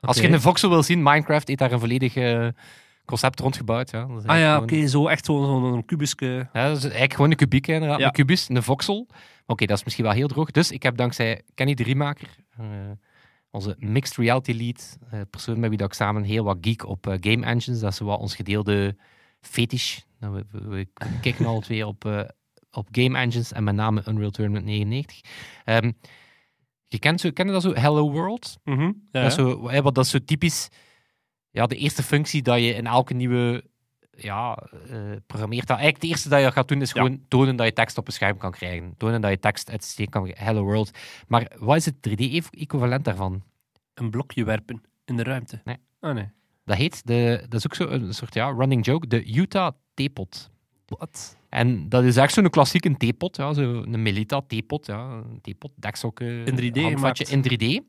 Als 0.00 0.20
je 0.20 0.28
een 0.28 0.40
voxel 0.40 0.68
wil 0.68 0.82
zien, 0.82 1.02
Minecraft 1.02 1.48
heeft 1.48 1.58
daar 1.58 1.72
een 1.72 1.80
volledig 1.80 2.14
concept 3.04 3.40
rond 3.40 3.56
gebouwd. 3.56 3.90
Ja. 3.90 4.04
Dat 4.06 4.18
is 4.18 4.26
Ah 4.26 4.38
ja, 4.38 4.60
oké. 4.60 4.86
Zo 4.86 5.06
echt 5.06 5.24
zo'n 5.24 5.84
kubusje. 5.84 6.48
Ja, 6.52 6.68
dat 6.68 6.76
is 6.76 6.82
eigenlijk 6.82 7.14
gewoon 7.14 7.30
een 7.30 7.36
kubiek, 7.36 7.66
inderdaad. 7.66 7.98
Ja. 7.98 8.06
Een 8.06 8.12
kubus, 8.12 8.48
een 8.48 8.62
voxel. 8.62 9.06
Oké, 9.46 9.66
dat 9.66 9.76
is 9.76 9.84
misschien 9.84 10.04
wel 10.04 10.14
heel 10.14 10.28
droog. 10.28 10.50
Dus 10.50 10.70
ik 10.70 10.82
heb 10.82 10.96
dankzij 10.96 11.42
Kenny 11.54 11.74
de 11.74 11.82
Riemaker, 11.82 12.28
eh, 12.58 12.66
onze 13.50 13.76
mixed 13.78 14.16
reality 14.16 14.52
lead, 14.52 14.98
eh, 15.10 15.20
persoon 15.30 15.60
met 15.60 15.68
wie 15.68 15.78
dat 15.78 15.88
ik 15.88 15.94
samen 15.94 16.22
heel 16.22 16.44
wat 16.44 16.58
geek 16.60 16.86
op 16.86 17.06
eh, 17.06 17.14
game 17.20 17.46
engines, 17.46 17.80
dat 17.80 17.92
is 17.92 17.98
wat 17.98 18.20
ons 18.20 18.34
gedeelde 18.34 18.96
fetish. 19.40 19.98
Nou, 20.20 20.34
we, 20.34 20.44
we, 20.50 20.68
we 20.68 20.88
kijken 21.20 21.46
alle 21.46 21.60
twee 21.60 21.86
op, 21.86 22.04
eh, 22.04 22.20
op 22.70 22.88
game 22.90 23.18
engines 23.18 23.52
en 23.52 23.64
met 23.64 23.74
name 23.74 24.02
Unreal 24.08 24.30
Tournament 24.30 24.64
99. 24.64 25.20
Ehm, 25.64 25.92
je 26.86 26.98
kent 26.98 27.20
zo, 27.20 27.30
ken 27.30 27.46
je 27.46 27.52
dat 27.52 27.62
zo? 27.62 27.74
Hello 27.74 28.10
World? 28.10 28.56
Mhm. 28.64 28.82
Ja, 28.82 28.92
Dat, 29.10 29.24
is 29.26 29.34
zo, 29.34 29.60
wat, 29.82 29.94
dat 29.94 30.04
is 30.04 30.10
zo 30.10 30.18
typisch 30.24 30.68
ja, 31.50 31.66
de 31.66 31.76
eerste 31.76 32.02
functie 32.02 32.42
dat 32.42 32.58
je 32.58 32.74
in 32.74 32.86
elke 32.86 33.14
nieuwe 33.14 33.64
ja, 34.16 34.54
eh, 34.90 34.98
programmeert 35.26 35.66
dat. 35.66 35.76
Eigenlijk 35.76 36.02
het 36.02 36.10
eerste 36.12 36.28
dat 36.28 36.40
je 36.40 36.52
gaat 36.52 36.68
doen 36.68 36.80
is 36.80 36.92
Ja. 36.92 37.02
gewoon 37.02 37.20
tonen 37.28 37.56
dat 37.56 37.66
je 37.66 37.72
tekst 37.72 37.98
op 37.98 38.06
een 38.06 38.12
scherm 38.12 38.36
kan 38.36 38.50
krijgen. 38.50 38.94
Tonen 38.96 39.20
dat 39.20 39.30
je 39.30 39.38
tekst 39.38 39.70
uit 39.70 39.84
systeem 39.84 40.08
kan. 40.08 40.30
Hello 40.34 40.62
world. 40.62 40.90
Maar 41.28 41.52
wat 41.58 41.76
is 41.76 41.84
het 41.84 41.94
3D-equivalent 42.08 43.04
daarvan? 43.04 43.42
Een 43.94 44.10
blokje 44.10 44.44
werpen 44.44 44.82
in 45.04 45.16
de 45.16 45.22
ruimte. 45.22 45.60
Nee. 45.64 45.76
Ah, 46.00 46.14
nee. 46.14 46.28
Dat 46.64 46.76
heet, 46.76 47.06
de, 47.06 47.44
dat 47.48 47.54
is 47.58 47.66
ook 47.66 47.74
zo 47.74 47.88
een 47.88 48.14
soort 48.14 48.34
ja, 48.34 48.48
running 48.50 48.84
joke, 48.84 49.06
de 49.06 49.34
Utah 49.34 49.72
Teapot. 49.94 50.50
Wat? 50.86 51.36
En 51.48 51.88
dat 51.88 52.04
is 52.04 52.16
echt 52.16 52.32
zo'n 52.32 52.50
klassieke 52.50 52.96
theepot, 52.96 53.36
ja, 53.36 53.52
zo 53.52 53.82
een 53.82 54.02
Melita 54.02 54.42
theepot, 54.46 54.86
ja, 54.86 54.98
een 55.10 55.40
theepot, 55.42 55.70
deksokken, 55.74 56.44
In 56.46 56.56
3D 56.56 56.80
handvatje 56.80 57.24
in 57.24 57.42
3D. 57.42 57.80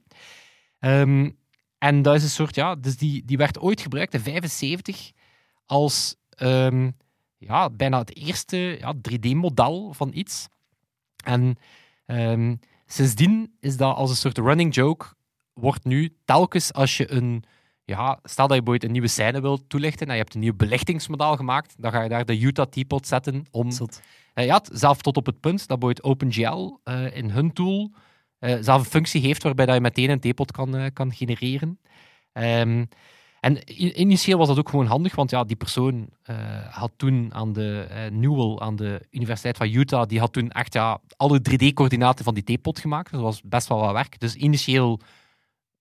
Ehm, 0.80 1.30
en 1.78 2.02
dat 2.02 2.16
is 2.16 2.24
een 2.24 2.30
soort, 2.30 2.56
ja, 2.56 2.76
dus 2.76 2.98
die, 2.98 3.26
die 3.26 3.38
werd 3.38 3.60
ooit 3.60 3.82
gebruikt 3.82 4.14
in 4.14 4.20
75 4.20 5.12
als 5.68 6.16
ehm, 6.30 6.92
ja, 7.38 7.70
bijna 7.70 7.98
het 7.98 8.16
eerste 8.16 8.58
ja, 8.58 8.94
3D-model 8.96 9.94
van 9.94 10.12
iets. 10.14 10.48
En 11.24 11.58
ehm, 12.06 12.56
sindsdien 12.86 13.56
is 13.60 13.78
dat 13.78 13.96
als 13.96 14.10
een 14.10 14.16
soort 14.16 14.38
running 14.38 14.76
joke, 14.76 15.06
wordt 15.54 15.84
nu 15.84 16.18
telkens 16.26 16.74
als 16.74 16.98
je 16.98 17.12
een 17.12 17.44
ja, 17.84 18.20
stel 18.24 18.48
dat 18.48 18.58
je 18.58 18.64
bijvoorbeeld 18.64 18.84
een 18.84 18.92
nieuwe 18.92 19.08
scène 19.08 19.42
wilt 19.42 19.70
toelichten 19.70 20.08
en 20.08 20.14
je 20.14 20.20
hebt 20.20 20.34
een 20.34 20.40
nieuw 20.40 20.56
belichtingsmodel 20.56 21.36
gemaakt, 21.36 21.76
dan 21.78 21.92
ga 21.92 22.02
je 22.02 22.10
daar 22.10 22.26
de 22.26 22.40
Utah 22.40 22.66
Teapot 22.66 23.08
zetten 23.08 23.46
om... 23.52 23.72
Zot. 23.72 24.02
Eh, 24.34 24.46
ja, 24.46 24.62
zelf 24.72 25.02
tot 25.02 25.18
op 25.18 25.26
het 25.26 25.40
punt 25.40 25.68
dat 25.68 25.80
bijvoorbeeld 25.80 26.04
OpenGL 26.04 26.80
eh, 26.84 27.16
in 27.16 27.30
hun 27.30 27.54
tool 27.54 27.92
eh, 28.40 28.58
zelf 28.62 28.80
een 28.80 28.90
functie 28.90 29.22
heeft 29.22 29.44
waarbij 29.44 29.66
dat 29.66 29.76
je 29.76 29.82
meteen 29.82 30.10
een 30.10 30.20
teapot 30.20 30.52
kan, 30.52 30.94
kan 30.94 31.14
genereren. 31.14 31.80
Ehm, 32.32 32.86
en 33.40 33.82
initieel 34.00 34.38
was 34.38 34.48
dat 34.48 34.58
ook 34.58 34.70
gewoon 34.70 34.86
handig, 34.86 35.16
want 35.16 35.30
ja, 35.30 35.44
die 35.44 35.56
persoon 35.56 36.10
eh, 36.24 36.36
had 36.70 36.92
toen 36.96 37.30
aan 37.34 37.54
de 37.54 37.88
eh, 37.90 38.12
Newell, 38.12 38.58
aan 38.60 38.76
de 38.76 39.02
Universiteit 39.12 39.58
van 39.58 39.72
Utah, 39.72 40.08
die 40.08 40.20
had 40.20 40.34
toen 40.34 40.50
echt 40.50 40.74
ja, 40.74 41.00
alle 41.18 41.42
3D-coördinaten 41.50 42.26
van 42.26 42.34
die 42.34 42.44
teapot 42.44 42.80
gemaakt. 42.80 43.12
Dus 43.12 43.20
dat 43.20 43.30
was 43.30 43.42
best 43.44 43.68
wel 43.68 43.80
wat 43.80 43.92
werk. 43.92 44.20
Dus 44.20 44.36
initieel 44.36 45.00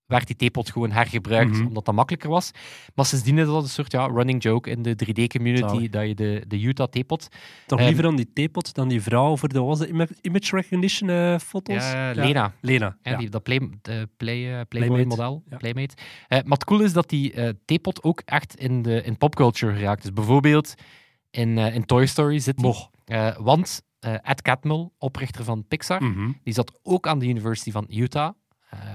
werd 0.07 0.27
die 0.27 0.37
teapot 0.37 0.71
gewoon 0.71 0.91
hergebruikt, 0.91 1.57
Mhm. 1.57 1.67
omdat 1.67 1.85
dat 1.85 1.95
makkelijker 1.95 2.31
was. 2.31 2.51
Maar 2.95 3.05
sindsdien 3.05 3.39
is 3.39 3.47
dat 3.47 3.63
een 3.63 3.69
soort 3.69 3.93
ja, 3.93 4.07
running 4.07 4.43
joke 4.43 4.71
in 4.71 4.83
de 4.83 4.95
3D-community, 4.95 5.69
Zalig. 5.69 5.89
dat 5.91 6.07
je 6.07 6.15
de, 6.15 6.45
de 6.49 6.61
Utah 6.61 6.87
teapot 6.89 7.29
Toch 7.67 7.79
Ehm, 7.79 7.87
liever 7.87 8.05
dan 8.05 8.17
die 8.17 8.33
theepot 8.33 8.75
dan 8.75 8.89
die 8.89 9.03
vrouw 9.03 9.37
voor 9.37 9.49
de, 9.49 9.61
was 9.61 9.87
image 10.21 10.57
recognition 10.57 11.11
eh, 11.11 11.39
foto's? 11.39 11.77
Ja, 11.93 12.13
Lena. 12.15 12.53
Lena. 12.61 12.97
Ja. 13.03 13.17
Die, 13.17 13.29
dat 13.29 13.43
play, 13.43 13.71
de 13.83 14.09
play, 14.17 14.59
eh, 14.59 14.61
Playboy-model, 14.69 15.43
ja. 15.51 15.57
Playmate. 15.57 15.95
Eh, 16.29 16.39
maar 16.43 16.53
het 16.59 16.65
cool 16.65 16.81
is 16.81 16.93
dat 16.93 17.09
die 17.09 17.35
theepot 17.65 18.03
ook 18.03 18.23
echt 18.25 18.55
in, 18.57 18.83
de, 18.83 19.03
in 19.03 19.17
popculture 19.19 19.75
geraakt 19.75 20.05
is. 20.05 20.13
Bijvoorbeeld 20.13 20.75
in, 21.31 21.59
in 21.59 21.85
Toy 21.87 22.07
Story 22.07 22.39
zit 22.39 22.57
die. 22.57 22.67
Moch. 22.67 22.91
Want 23.39 23.83
Ed 24.23 24.43
Catmull, 24.43 24.89
oprichter 24.99 25.45
van 25.45 25.65
Pixar, 25.69 26.03
Mhm. 26.03 26.31
die 26.45 26.55
zat 26.55 26.79
ook 26.83 27.07
aan 27.07 27.19
de 27.19 27.27
University 27.27 27.71
van 27.71 27.87
Utah. 27.89 28.33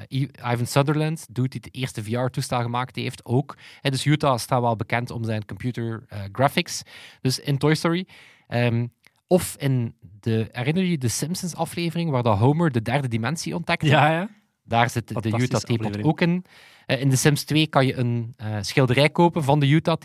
Eh, 0.10 0.52
Ivan 0.52 0.66
Sutherland, 0.66 1.26
dude 1.30 1.50
die 1.50 1.62
het 1.64 1.76
eerste 1.76 2.04
VR-toestel 2.04 2.62
gemaakt 2.62 2.96
heeft, 2.96 3.26
ook. 3.26 3.58
Eh, 3.82 3.92
dus 3.92 4.06
Utah 4.06 4.38
staat 4.38 4.62
wel 4.62 4.76
bekend 4.76 5.12
om 5.12 5.24
zijn 5.24 5.46
computer 5.46 6.04
eh, 6.08 6.20
graphics. 6.32 6.82
Dus 7.22 7.40
in 7.40 7.58
Toy 7.58 7.76
Story. 7.76 8.08
Ehm, 8.48 8.88
of 9.28 9.56
in 9.60 9.96
de, 10.20 10.50
herinner 10.52 10.84
je 10.84 10.98
de 10.98 11.08
Simpsons-aflevering 11.08 12.10
waar 12.10 12.24
dat 12.24 12.38
Homer 12.38 12.72
de 12.72 12.82
derde 12.82 13.08
dimensie 13.08 13.56
ontdekte? 13.56 13.86
Ja, 13.86 14.12
ja. 14.12 14.30
Daar 14.64 14.90
zit 14.90 15.08
de 15.08 15.14
Fantastische 15.14 15.48
Utah 15.48 15.62
Teapot 15.62 15.86
aflevering. 15.86 16.08
ook 16.08 16.22
in. 16.22 16.46
Eh, 16.86 17.02
in 17.02 17.10
The 17.10 17.16
Sims 17.18 17.44
2 17.44 17.68
kan 17.68 17.86
je 17.86 17.96
een 17.96 18.36
schilderij 18.62 19.10
kopen 19.10 19.44
van 19.44 19.60
de 19.60 19.68
Utah 19.68 19.98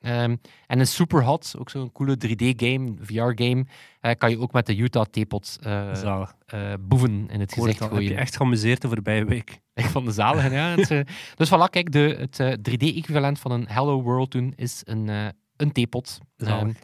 Ehm, 0.00 0.36
en 0.66 0.78
in 0.78 0.86
Superhot, 0.86 1.54
ook 1.58 1.70
zo'n 1.70 1.92
coole 1.92 2.16
3D-game, 2.16 2.94
VR-game, 3.00 3.64
eh, 4.00 4.10
kan 4.18 4.30
je 4.30 4.38
ook 4.38 4.52
met 4.52 4.66
de 4.66 4.76
Utah 4.76 5.04
Teapot 5.04 5.58
eh, 5.62 5.94
Zalig. 5.94 6.34
eh, 6.46 6.72
boeven 6.80 7.28
in 7.30 7.40
het 7.40 7.54
hoor 7.54 7.64
gezicht 7.64 7.82
al. 7.82 7.88
Heb 7.88 7.98
je 8.00 8.04
gooien. 8.06 8.20
echt 8.20 8.36
geamuseerd 8.36 8.80
de 8.82 8.88
voorbije 8.88 9.24
week? 9.24 9.60
Ik 9.74 9.84
vond 9.84 10.06
de 10.06 10.12
zaligen, 10.12 10.52
ja. 10.52 10.68
Het, 10.68 10.90
eh, 10.90 11.00
dus 11.34 11.48
voilà, 11.48 11.70
kijk, 11.70 11.92
de, 11.92 12.16
het 12.18 12.40
eh, 12.40 12.52
3D-equivalent 12.52 13.38
van 13.38 13.50
een 13.50 13.66
Hello 13.68 14.02
World 14.02 14.30
toen 14.30 14.52
is 14.56 14.82
een, 14.84 15.08
eh 15.08 15.26
een 15.56 15.72
theepot. 15.72 16.18
Zalig. 16.36 16.62
Ehm, 16.62 16.82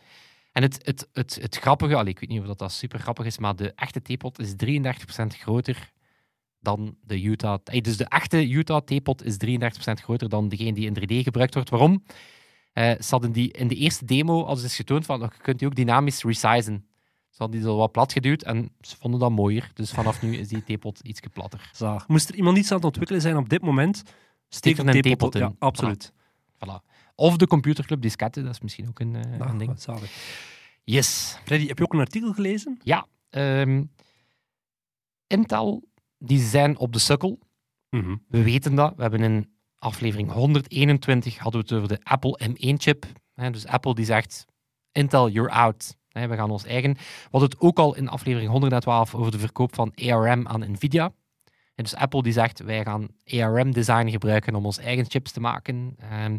en 0.53 0.63
het, 0.63 0.79
het, 0.83 1.09
het, 1.13 1.39
het 1.41 1.57
grappige, 1.57 1.95
allee, 1.95 2.13
ik 2.13 2.19
weet 2.21 2.29
niet 2.29 2.41
of 2.41 2.47
dat, 2.47 2.59
dat 2.59 2.73
super 2.73 2.99
grappig 2.99 3.25
is, 3.27 3.39
maar 3.39 3.57
de 3.57 3.73
echte 3.75 4.03
theepot 4.03 4.39
is 4.39 4.53
33% 4.53 5.27
groter 5.27 5.93
dan 6.61 6.97
de 7.01 7.23
Utah. 7.23 7.59
eh, 7.65 7.81
Dus 7.81 7.97
de 7.97 8.05
echte 8.09 8.49
Utah 8.49 8.81
theepot 8.85 9.25
is 9.25 9.37
33% 9.37 10.01
groter 10.03 10.29
dan 10.29 10.49
degene 10.49 10.73
die 10.73 10.87
in 10.87 10.95
3D 10.95 11.23
gebruikt 11.25 11.55
wordt. 11.55 11.71
Waarom? 11.71 12.05
Eh, 12.73 12.91
ze 12.91 13.07
hadden 13.11 13.33
die 13.33 13.53
in 13.53 13.69
de 13.69 13.75
eerste 13.75 14.05
demo, 14.05 14.45
als 14.45 14.61
het 14.63 14.71
is 14.71 14.77
getoond, 14.77 15.07
van, 15.07 15.21
je 15.21 15.29
kunt 15.43 15.59
die 15.59 15.69
ook 15.69 15.75
dynamisch 15.75 16.23
resizen. 16.23 16.87
Ze 17.31 17.39
hadden 17.39 17.61
die 17.61 17.69
zo 17.69 17.77
wat 17.77 17.93
plat 17.93 18.13
geduwd 18.13 18.43
en 18.43 18.71
ze 18.81 18.97
vonden 18.97 19.21
dat 19.21 19.31
mooier. 19.31 19.71
Dus 19.75 19.91
vanaf 19.91 20.23
nu 20.23 20.37
is 20.37 20.49
die 20.49 20.65
theepot 20.65 21.01
iets 21.01 21.21
platter. 21.33 21.71
Zalig. 21.73 22.09
Moest 22.09 22.29
er 22.29 22.35
iemand 22.35 22.59
iets 22.59 22.71
aan 22.71 22.77
het 22.77 22.85
ontwikkelen 22.87 23.21
zijn 23.23 23.37
op 23.37 23.49
dit 23.49 23.63
moment, 23.63 24.03
steek 24.49 24.79
er 24.79 24.89
een 24.89 24.95
een 24.97 25.03
theepot 25.03 25.35
in. 25.35 25.41
Ja, 25.41 25.53
absoluut. 25.59 26.13
Voilà. 26.55 26.91
Of 27.15 27.37
de 27.37 27.47
computerclub 27.47 28.03
disketten, 28.03 28.45
dat 28.45 28.53
is 28.53 28.61
misschien 28.61 28.89
ook 28.89 29.01
een, 29.01 29.17
eh, 29.17 29.41
Ah, 29.41 29.49
een 29.51 29.59
ding. 29.59 29.81
zalig. 29.81 30.11
Yes. 30.85 31.39
Freddy, 31.45 31.67
heb 31.67 31.79
je 31.79 31.85
ook 31.85 31.93
een 31.93 32.01
artikel 32.01 32.33
gelezen? 32.33 32.79
Ja. 32.83 33.07
ehm, 33.31 33.83
Intel, 35.27 35.83
die 36.19 36.41
zijn 36.41 36.79
op 36.79 36.93
de 36.93 36.99
sukkel. 36.99 37.39
Mhm. 37.91 38.17
We 38.29 38.43
weten 38.43 38.75
dat. 38.75 38.93
We 38.97 39.03
hebben 39.03 39.21
in 39.23 39.51
aflevering 39.83 40.31
121 40.31 41.39
hadden 41.39 41.61
we 41.61 41.67
het 41.67 41.77
over 41.77 41.97
de 41.97 42.05
Apple 42.05 42.41
M1-chip. 42.49 43.07
Dus 43.35 43.67
Apple 43.67 43.95
die 43.95 44.05
zegt, 44.05 44.45
Intel, 44.93 45.29
you're 45.29 45.51
out. 45.51 45.97
We 46.09 46.37
gaan 46.37 46.51
ons 46.51 46.65
eigen. 46.65 46.93
We 46.95 47.29
hadden 47.31 47.51
het 47.51 47.61
ook 47.61 47.79
al 47.79 47.95
in 47.95 48.09
aflevering 48.09 48.51
112 48.51 49.15
over 49.15 49.31
de 49.31 49.39
verkoop 49.39 49.75
van 49.75 49.93
ARM 49.95 50.49
aan 50.49 50.71
Nvidia. 50.73 51.13
Dus 51.75 51.95
Apple 51.95 52.23
die 52.23 52.33
zegt, 52.33 52.61
wij 52.61 52.85
gaan 52.85 53.09
ARM-design 53.25 54.09
gebruiken 54.09 54.55
om 54.55 54.65
ons 54.65 54.79
eigen 54.79 55.11
chips 55.11 55.33
te 55.33 55.41
maken. 55.41 55.97
Ehm, 55.99 56.39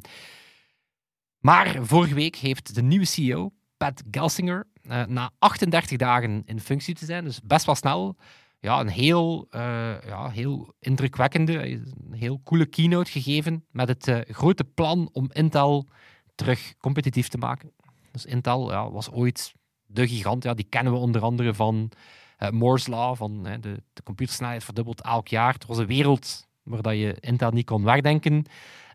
maar 1.39 1.77
vorige 1.81 2.13
week 2.13 2.35
heeft 2.35 2.75
de 2.75 2.81
nieuwe 2.81 3.05
CEO, 3.05 3.51
Pat 3.77 4.03
Gelsinger, 4.11 4.67
eh, 4.81 5.05
na 5.05 5.31
38 5.39 5.97
dagen 5.97 6.41
in 6.45 6.59
functie 6.59 6.95
te 6.95 7.05
zijn, 7.05 7.23
dus 7.23 7.39
best 7.43 7.65
wel 7.65 7.75
snel, 7.75 8.15
ja, 8.63 8.79
een 8.79 8.89
heel, 8.89 9.47
eh, 9.49 10.01
ja, 10.05 10.29
heel 10.29 10.73
indrukwekkende, 10.79 11.69
een 11.71 12.13
heel 12.13 12.41
coole 12.43 12.65
keynote 12.65 13.11
gegeven 13.11 13.65
met 13.71 13.87
het 13.87 14.07
eh, 14.07 14.19
grote 14.35 14.63
plan 14.63 15.09
om 15.11 15.29
Intel 15.31 15.87
terug 16.35 16.73
competitief 16.77 17.27
te 17.27 17.37
maken. 17.37 17.71
Dus 18.11 18.25
Intel 18.25 18.71
ja, 18.71 18.91
was 18.91 19.11
ooit 19.11 19.53
de 19.85 20.07
gigant, 20.07 20.43
ja, 20.43 20.53
die 20.53 20.65
kennen 20.69 20.93
we 20.93 20.99
onder 20.99 21.21
andere 21.21 21.53
van 21.53 21.91
eh, 22.37 22.49
Moore's 22.49 22.87
Law, 22.87 23.15
van 23.15 23.43
de, 23.43 23.59
de 23.93 24.03
computersnelheid 24.03 24.63
verdubbelt 24.63 25.01
elk 25.01 25.27
jaar. 25.27 25.53
Het 25.53 25.65
was 25.65 25.77
een 25.77 25.85
wereld 25.85 26.47
waar 26.63 26.81
dat 26.81 26.93
je 26.93 27.17
Intel 27.19 27.51
niet 27.51 27.65
kon 27.65 27.83
wegdenken, 27.83 28.45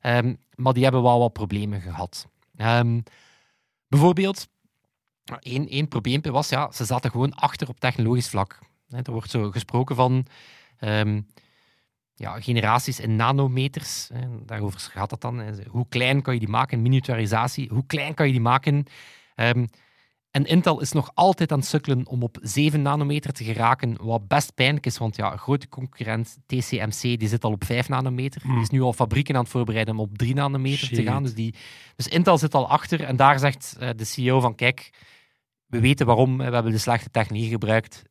Ehm, 0.01 0.35
maar 0.55 0.73
die 0.73 0.83
hebben 0.83 1.03
wel 1.03 1.19
wat 1.19 1.33
problemen 1.33 1.81
gehad. 1.81 2.29
Ehm, 2.57 3.01
bijvoorbeeld, 3.89 4.49
één, 5.41 5.69
één 5.69 5.89
probleempje 5.89 6.31
was, 6.31 6.49
ja, 6.49 6.73
ze 6.73 6.85
zaten 6.85 7.11
gewoon 7.11 7.35
achter 7.35 7.69
op 7.69 7.81
technologisch 7.81 8.29
vlak. 8.29 8.59
Er 8.89 9.13
wordt 9.13 9.31
zo 9.31 9.51
gesproken 9.51 9.97
van 9.97 10.27
ehm, 10.79 11.21
ja, 12.15 12.41
generaties 12.41 13.01
in 13.01 13.17
nanometers. 13.17 14.11
Daarover 14.47 14.81
gaat 14.81 15.11
dat 15.11 15.21
dan. 15.21 15.43
Hoe 15.69 15.87
klein 15.89 16.23
kan 16.23 16.35
je 16.35 16.41
die 16.41 16.49
maken? 16.49 16.83
Miniaturisatie. 16.83 17.69
Hoe 17.69 17.87
klein 17.87 18.15
kan 18.15 18.27
je 18.27 18.33
die 18.33 18.41
maken? 18.41 18.87
Ehm, 19.35 19.67
en 20.31 20.45
Intel 20.45 20.81
is 20.81 20.93
nog 20.93 21.11
altijd 21.15 21.53
aan 21.53 21.59
het 21.59 21.69
sukkelen 21.69 22.07
om 22.07 22.23
op 22.23 22.39
7 22.43 22.83
nanometer 22.83 23.33
te 23.33 23.45
geraken, 23.45 23.97
wat 24.01 24.29
best 24.29 24.55
pijnlijk 24.55 24.87
is, 24.87 24.99
want 24.99 25.17
ja, 25.17 25.37
grote 25.37 25.69
concurrent 25.69 26.39
TSMC 26.47 27.01
die 27.01 27.29
zit 27.29 27.45
al 27.45 27.53
op 27.53 27.65
5 27.65 27.89
nanometer. 27.89 28.43
Hmm. 28.43 28.53
Die 28.53 28.63
is 28.63 28.71
nu 28.71 28.81
al 28.81 28.93
fabrieken 28.93 29.35
aan 29.35 29.43
het 29.43 29.51
voorbereiden 29.51 29.95
om 29.95 30.01
op 30.01 30.19
3 30.19 30.35
nanometer 30.35 30.89
te 30.89 31.03
gaan. 31.03 31.23
Dus, 31.23 31.35
die, 31.35 31.55
dus 31.97 32.09
Intel 32.09 32.39
zit 32.39 32.55
al 32.55 32.69
achter 32.69 33.05
en 33.05 33.17
daar 33.17 33.39
zegt 33.39 33.77
eh, 33.79 33.89
de 33.97 34.05
CEO 34.05 34.41
van 34.41 34.55
kijk, 34.55 34.91
we 35.67 35.81
weten 35.81 36.07
waarom, 36.07 36.37
we 36.37 36.43
hebben 36.43 36.73
de 36.73 36.79
slechte 36.79 37.11
techniek 37.11 37.51
gebruikt, 37.51 38.03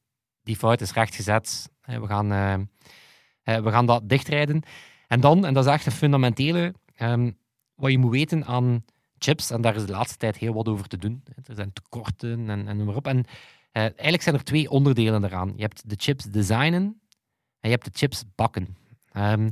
die 0.48 0.56
fout 0.56 0.82
is 0.82 0.94
rechtgezet, 0.94 1.70
we, 1.86 2.08
gaan, 2.08 2.32
eh, 2.32 3.58
we 3.58 3.72
gaan 3.72 3.86
dat 3.86 4.10
dichtrijden. 4.10 4.62
En 5.08 5.20
dan, 5.20 5.46
en 5.46 5.54
dat 5.54 5.66
is 5.66 5.72
echt 5.72 5.86
een 5.86 5.92
fundamentele, 5.92 6.74
ehm, 6.96 7.32
wat 7.76 7.92
je 7.92 7.98
moet 7.98 8.12
weten 8.12 8.46
aan 8.46 8.86
chips, 9.18 9.52
en 9.52 9.62
daar 9.62 9.76
is 9.76 9.86
de 9.86 9.92
laatste 9.92 10.18
tijd 10.18 10.38
heel 10.38 10.54
wat 10.54 10.68
over 10.68 10.88
te 10.88 10.98
doen. 10.98 11.24
Er 11.46 11.56
zijn 11.56 11.74
tekorten 11.74 12.50
en, 12.50 12.68
en 12.68 12.78
noem 12.78 12.86
maar 12.86 12.96
op. 12.96 13.08
En 13.08 13.26
eh, 13.72 13.82
eigenlijk 13.82 14.24
zijn 14.24 14.36
er 14.36 14.44
twee 14.44 14.70
onderdelen 14.70 15.22
daaraan. 15.22 15.54
Je 15.56 15.62
hebt 15.62 15.90
de 15.90 15.96
chips 15.98 16.24
designen 16.24 17.02
en 17.60 17.70
je 17.70 17.70
hebt 17.70 17.86
de 17.86 17.92
chips 17.94 18.24
bakken. 18.36 18.78
Ehm, 19.12 19.50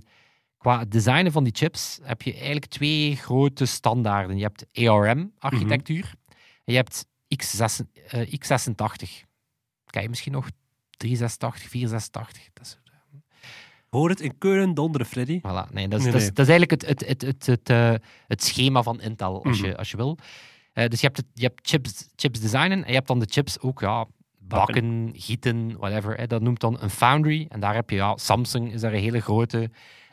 qua 0.58 0.86
designen 0.86 1.32
van 1.32 1.44
die 1.44 1.56
chips 1.56 2.00
heb 2.04 2.22
je 2.22 2.34
eigenlijk 2.34 2.66
twee 2.66 3.16
grote 3.16 3.66
standaarden. 3.66 4.38
Je 4.38 4.44
hebt 4.44 4.66
ARM-architectuur 4.74 6.14
en 6.64 6.74
je 6.74 6.76
hebt 6.76 7.06
x86, 7.28 7.86
eh, 8.08 8.34
x86. 8.34 9.24
Kijk 9.86 10.04
je 10.04 10.10
misschien 10.10 10.32
nog 10.32 10.50
386, 10.98 11.70
486. 11.70 12.50
Dat 12.54 12.66
is, 12.66 12.78
Hoor 13.90 14.10
het 14.10 14.22
in 14.22 14.38
Keulen 14.38 14.74
donderen, 14.74 15.08
Freddy. 15.08 15.38
Voilà, 15.40 15.72
nee, 15.72 15.88
dat 15.88 16.00
is, 16.00 16.04
Nee, 16.04 16.12
dat 16.12 16.22
is, 16.22 16.28
nee. 16.28 16.32
dat 16.34 16.48
is 16.48 16.52
eigenlijk 16.52 16.72
het, 16.72 16.86
het, 16.86 17.08
het, 17.08 17.22
het, 17.22 17.46
het, 17.46 17.70
eh, 17.70 17.94
het 18.28 18.44
schema 18.44 18.84
van 18.84 19.02
Intel, 19.02 19.44
als, 19.44 19.58
Mhm. 19.60 19.68
je, 19.68 19.78
als 19.78 19.92
je 19.92 19.98
wil. 19.98 20.18
Eh, 20.74 20.88
dus 20.88 21.00
je 21.00 21.06
hebt, 21.06 21.18
het, 21.18 21.26
je 21.34 21.44
hebt 21.44 21.68
chips, 21.70 22.08
chips 22.16 22.40
designen 22.40 22.84
en 22.84 22.88
je 22.88 22.94
hebt 22.94 23.08
dan 23.08 23.20
de 23.20 23.28
chips 23.30 23.60
ook 23.60 23.80
ja, 23.80 24.06
bakken, 24.40 25.12
gieten, 25.14 25.78
whatever. 25.78 26.18
Hè. 26.18 26.28
Dat 26.28 26.42
noemt 26.42 26.60
dan 26.60 26.78
een 26.82 26.90
foundry. 26.90 27.46
En 27.50 27.60
daar 27.60 27.74
heb 27.74 27.90
je 27.90 27.96
ja, 27.96 28.18
Samsung 28.18 28.74
is 28.74 28.82
daar 28.82 28.94
een 28.94 29.00
hele 29.00 29.20
grote. 29.22 29.70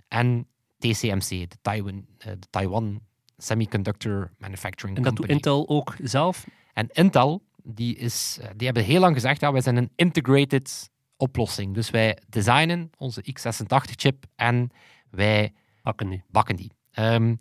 En 0.08 0.46
TSMC, 0.78 1.28
de 1.28 1.56
Taiwan, 1.62 2.06
eh, 2.18 2.26
de 2.26 2.46
Taiwan 2.50 3.00
Semiconductor 3.36 4.30
Manufacturing 4.38 4.96
En 4.96 5.02
dat 5.02 5.16
doet 5.16 5.26
Company. 5.26 5.56
Intel 5.56 5.68
ook 5.76 5.96
zelf. 6.02 6.46
En 6.72 6.88
Intel, 6.92 7.42
die, 7.62 7.96
is, 7.96 8.38
eh, 8.40 8.48
die 8.56 8.66
hebben 8.66 8.84
heel 8.84 9.00
lang 9.00 9.14
gezegd, 9.14 9.40
ja, 9.40 9.52
wij 9.52 9.60
zijn 9.60 9.76
een 9.76 9.92
integrated 9.96 10.90
oplossing. 11.16 11.74
Dus 11.74 11.90
wij 11.90 12.18
designen 12.28 12.90
onze 12.96 13.24
x86-chip 13.24 14.24
en 14.36 14.70
wij 15.10 15.52
bakken 16.28 16.56
die. 16.56 16.72
Ehm, 16.90 17.34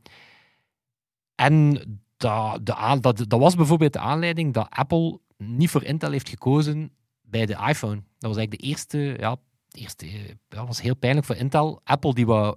en 1.36 1.74
dat, 2.18 2.66
de 2.66 2.98
dat, 3.02 3.18
dat 3.28 3.40
was 3.40 3.56
bijvoorbeeld 3.56 3.94
de 3.94 4.00
aanleiding 4.00 4.54
dat 4.54 4.68
Apple 4.70 5.20
niet 5.38 5.70
voor 5.70 5.84
Intel 5.84 6.12
heeft 6.12 6.30
gekozen 6.30 6.92
bij 7.22 7.46
de 7.46 7.66
iPhone. 7.68 7.96
Dat 7.96 8.30
was 8.30 8.38
eigenlijk 8.38 8.62
de 8.62 8.68
eerste, 8.68 8.98
ja, 9.20 9.36
de 9.68 9.80
eerste 9.80 10.06
eh, 10.06 10.36
dat 10.48 10.68
was 10.68 10.82
heel 10.82 10.96
pijnlijk 10.96 11.26
voor 11.26 11.36
Intel. 11.36 11.82
Apple 11.84 12.14
die 12.14 12.26
wou 12.26 12.56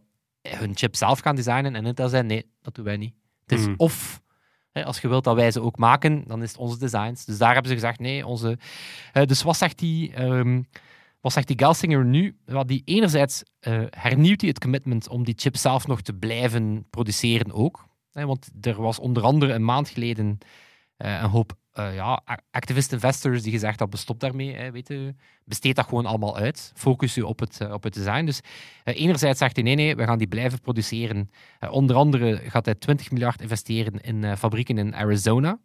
hun 0.48 0.76
chip 0.76 0.96
zelf 0.96 1.20
gaan 1.20 1.36
designen 1.36 1.74
en 1.74 1.86
Intel 1.86 2.08
zei 2.08 2.22
nee, 2.22 2.50
dat 2.62 2.74
doen 2.74 2.84
wij 2.84 2.96
niet. 2.96 3.14
Het 3.46 3.58
is 3.58 3.66
Mhm. 3.66 3.74
of, 3.76 4.22
als 4.84 5.00
je 5.00 5.08
wilt 5.08 5.24
dat 5.24 5.34
wij 5.34 5.50
ze 5.50 5.62
ook 5.62 5.76
maken, 5.76 6.24
dan 6.26 6.42
is 6.42 6.48
het 6.48 6.58
onze 6.58 6.78
designs. 6.78 7.24
Dus 7.24 7.38
daar 7.38 7.52
hebben 7.52 7.70
ze 7.70 7.76
gezegd 7.76 7.98
nee, 7.98 8.26
onze... 8.26 8.58
Dus 9.26 9.42
wat 9.42 9.56
zegt 9.56 9.78
die... 9.78 10.14
ehm, 10.14 10.62
wat 11.24 11.32
zegt 11.32 11.46
die 11.46 11.58
Gelsinger 11.58 12.04
nu? 12.04 12.36
Wel, 12.44 12.66
die 12.66 12.82
enerzijds 12.84 13.42
eh, 13.60 13.82
hernieuwt 13.90 14.40
hij 14.40 14.50
het 14.50 14.60
commitment 14.60 15.08
om 15.08 15.24
die 15.24 15.34
chip 15.36 15.56
zelf 15.56 15.86
nog 15.86 16.00
te 16.00 16.12
blijven 16.12 16.86
produceren 16.90 17.52
ook. 17.52 17.86
Want 18.12 18.50
er 18.60 18.82
was 18.82 18.98
onder 18.98 19.22
andere 19.22 19.52
een 19.52 19.64
maand 19.64 19.88
geleden 19.88 20.38
eh, 20.96 21.20
een 21.22 21.28
hoop 21.28 21.56
eh, 21.74 21.94
ja, 21.94 22.22
activist 22.50 22.92
investors 22.92 23.42
die 23.42 23.52
gezegd 23.52 23.78
hadden, 23.78 23.98
stop 23.98 24.20
daarmee, 24.20 24.54
hè, 24.56 24.70
weet 24.70 24.88
je, 24.88 25.14
besteed 25.44 25.76
dat 25.76 25.86
gewoon 25.88 26.06
allemaal 26.06 26.36
uit. 26.36 26.72
Focus 26.74 27.14
je 27.14 27.26
op 27.26 27.40
het, 27.40 27.60
eh, 27.60 27.72
op 27.72 27.82
het 27.82 27.94
design. 27.94 28.24
Dus 28.24 28.40
eh, 28.84 29.00
enerzijds 29.00 29.38
zegt 29.38 29.56
hij, 29.56 29.64
nee, 29.64 29.74
nee, 29.74 29.96
we 29.96 30.04
gaan 30.04 30.18
die 30.18 30.26
blijven 30.26 30.60
produceren. 30.60 31.30
Onder 31.70 31.96
andere 31.96 32.40
gaat 32.46 32.64
hij 32.64 32.74
20 32.74 33.10
miljard 33.10 33.40
investeren 33.40 34.00
in 34.00 34.36
fabrieken 34.36 34.78
in 34.78 34.94
Arizona. 34.94 35.58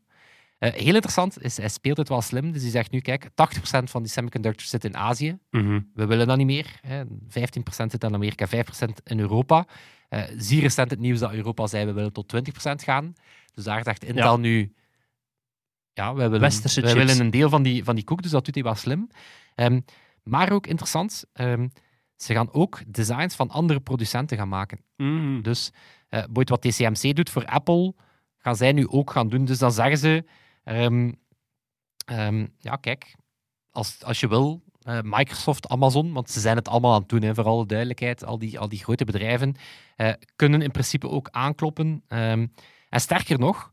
Heel 0.59 0.93
interessant 0.93 1.43
is, 1.43 1.57
hij 1.57 1.69
speelt 1.69 1.97
het 1.97 2.09
wel 2.09 2.21
slim. 2.21 2.51
Dus 2.51 2.61
hij 2.61 2.71
zegt 2.71 2.91
nu, 2.91 2.99
kijk, 2.99 3.29
80% 3.29 3.89
van 3.89 4.01
die 4.01 4.11
semiconductors 4.11 4.69
zit 4.69 4.85
in 4.85 4.97
Azië. 4.97 5.37
Mhm. 5.51 5.79
We 5.93 6.05
willen 6.05 6.27
dat 6.27 6.37
niet 6.37 6.45
meer. 6.45 6.79
Hè. 6.81 7.03
15% 7.27 7.91
zit 7.91 8.03
in 8.03 8.13
Amerika, 8.13 8.47
5% 8.47 9.01
in 9.03 9.19
Europa. 9.19 9.65
Zie 10.37 10.61
recent 10.61 10.89
het 10.89 10.99
nieuws 10.99 11.19
dat 11.19 11.31
Europa 11.31 11.67
zei, 11.67 11.85
we 11.85 11.93
willen 11.93 12.13
tot 12.13 12.27
20% 12.27 12.83
gaan. 12.83 13.13
Dus 13.53 13.63
daar 13.63 13.83
dacht 13.83 14.03
Intel 14.03 14.31
Ja. 14.31 14.37
nu, 14.37 14.73
ja, 15.99 16.13
wij 16.13 16.25
willen, 16.25 16.39
Westerse 16.39 16.81
wij 16.81 16.91
chips. 16.91 17.05
willen 17.05 17.25
een 17.25 17.31
deel 17.31 17.49
van 17.49 17.63
die, 17.63 17.83
van 17.83 17.95
die 17.95 18.03
koek, 18.03 18.21
dus 18.21 18.31
dat 18.31 18.45
doet 18.45 18.55
hij 18.55 18.63
wel 18.63 18.75
slim. 18.75 19.09
Ehm, 19.55 19.79
maar 20.23 20.51
ook 20.51 20.67
interessant, 20.67 21.23
ehm, 21.33 21.67
ze 22.15 22.33
gaan 22.33 22.53
ook 22.53 22.81
designs 22.87 23.35
van 23.35 23.49
andere 23.49 23.79
producenten 23.79 24.37
gaan 24.37 24.49
maken. 24.49 24.79
Mhm. 24.95 25.41
Dus 25.41 25.71
boeit 26.29 26.49
wat 26.49 26.61
TCMC 26.61 27.15
doet 27.15 27.29
voor 27.29 27.45
Apple, 27.45 27.93
gaan 28.37 28.55
zij 28.55 28.71
nu 28.71 28.87
ook 28.87 29.11
gaan 29.11 29.29
doen. 29.29 29.45
Dus 29.45 29.57
dan 29.57 29.71
zeggen 29.71 29.97
ze, 29.97 30.25
ehm, 30.63 31.11
ja 32.57 32.75
kijk, 32.75 33.15
als, 33.71 34.03
als 34.03 34.19
je 34.19 34.27
wil, 34.27 34.61
eh, 34.81 34.99
Microsoft, 35.03 35.67
Amazon, 35.67 36.13
want 36.13 36.29
ze 36.29 36.39
zijn 36.39 36.55
het 36.55 36.67
allemaal 36.67 36.93
aan 36.93 36.99
het 36.99 37.09
doen, 37.09 37.21
hè, 37.21 37.33
voor 37.35 37.43
alle 37.43 37.65
duidelijkheid, 37.65 38.25
al 38.25 38.39
die, 38.39 38.59
al 38.59 38.69
die 38.69 38.79
grote 38.79 39.05
bedrijven, 39.05 39.55
eh, 39.95 40.13
kunnen 40.35 40.61
in 40.61 40.71
principe 40.71 41.09
ook 41.09 41.27
aankloppen. 41.31 42.03
En 42.07 43.01
sterker 43.01 43.39
nog, 43.39 43.71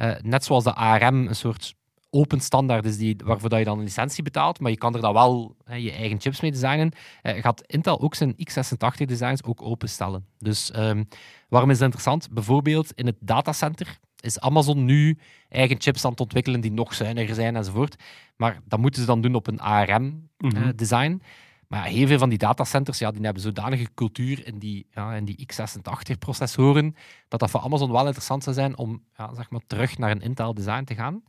eh, 0.00 0.22
net 0.22 0.44
zoals 0.44 0.64
de 0.64 0.74
ARM 0.74 1.26
een 1.26 1.34
soort 1.34 1.74
open 2.10 2.40
standaard 2.40 2.84
is 2.84 2.96
die, 2.96 3.16
waarvoor 3.24 3.48
dat 3.48 3.58
je 3.58 3.64
dan 3.64 3.78
een 3.78 3.84
licentie 3.84 4.22
betaalt, 4.22 4.60
maar 4.60 4.70
je 4.70 4.76
kan 4.76 4.94
er 4.94 5.00
dan 5.00 5.12
wel 5.12 5.56
hè, 5.64 5.74
je 5.74 5.92
eigen 5.92 6.20
chips 6.20 6.40
mee 6.40 6.50
designen, 6.50 6.92
eh, 7.22 7.42
gaat 7.42 7.62
Intel 7.66 8.00
ook 8.00 8.14
zijn 8.14 8.34
x86 8.36 9.04
designs 9.06 9.44
ook 9.44 9.62
openstellen. 9.62 10.26
Dus 10.38 10.70
ehm, 10.70 11.04
waarom 11.48 11.70
is 11.70 11.76
dat 11.76 11.84
interessant? 11.84 12.30
Bijvoorbeeld 12.30 12.92
in 12.92 13.06
het 13.06 13.16
datacenter 13.20 13.98
is 14.20 14.40
Amazon 14.40 14.84
nu 14.84 15.18
eigen 15.48 15.80
chips 15.80 16.04
aan 16.04 16.10
het 16.10 16.20
ontwikkelen 16.20 16.60
die 16.60 16.72
nog 16.72 16.94
zuiniger 16.94 17.34
zijn 17.34 17.56
enzovoort. 17.56 18.02
Maar 18.36 18.60
dat 18.64 18.78
moeten 18.78 19.00
ze 19.00 19.06
dan 19.06 19.20
doen 19.20 19.34
op 19.34 19.46
een 19.46 19.54
Mhm. 19.54 19.64
ARM-design. 19.64 21.22
Maar 21.70 21.84
heel 21.84 22.06
veel 22.06 22.18
van 22.18 22.28
die 22.28 22.38
datacenters 22.38 22.98
ja, 22.98 23.10
die 23.10 23.24
hebben 23.24 23.42
zodanige 23.42 23.88
cultuur 23.94 24.46
in 24.46 24.58
die, 24.58 24.86
ja, 24.90 25.14
in 25.14 25.24
die 25.24 25.48
x86-processoren 25.52 26.94
dat 27.28 27.40
dat 27.40 27.50
voor 27.50 27.60
Amazon 27.60 27.92
wel 27.92 28.04
interessant 28.04 28.42
zou 28.42 28.56
zijn 28.56 28.78
om 28.78 29.04
ja, 29.16 29.34
zeg 29.34 29.50
maar, 29.50 29.60
terug 29.66 29.98
naar 29.98 30.10
een 30.10 30.20
Intel-design 30.20 30.84
te 30.84 30.94
gaan. 30.94 31.22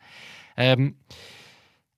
Ehm, 0.56 0.92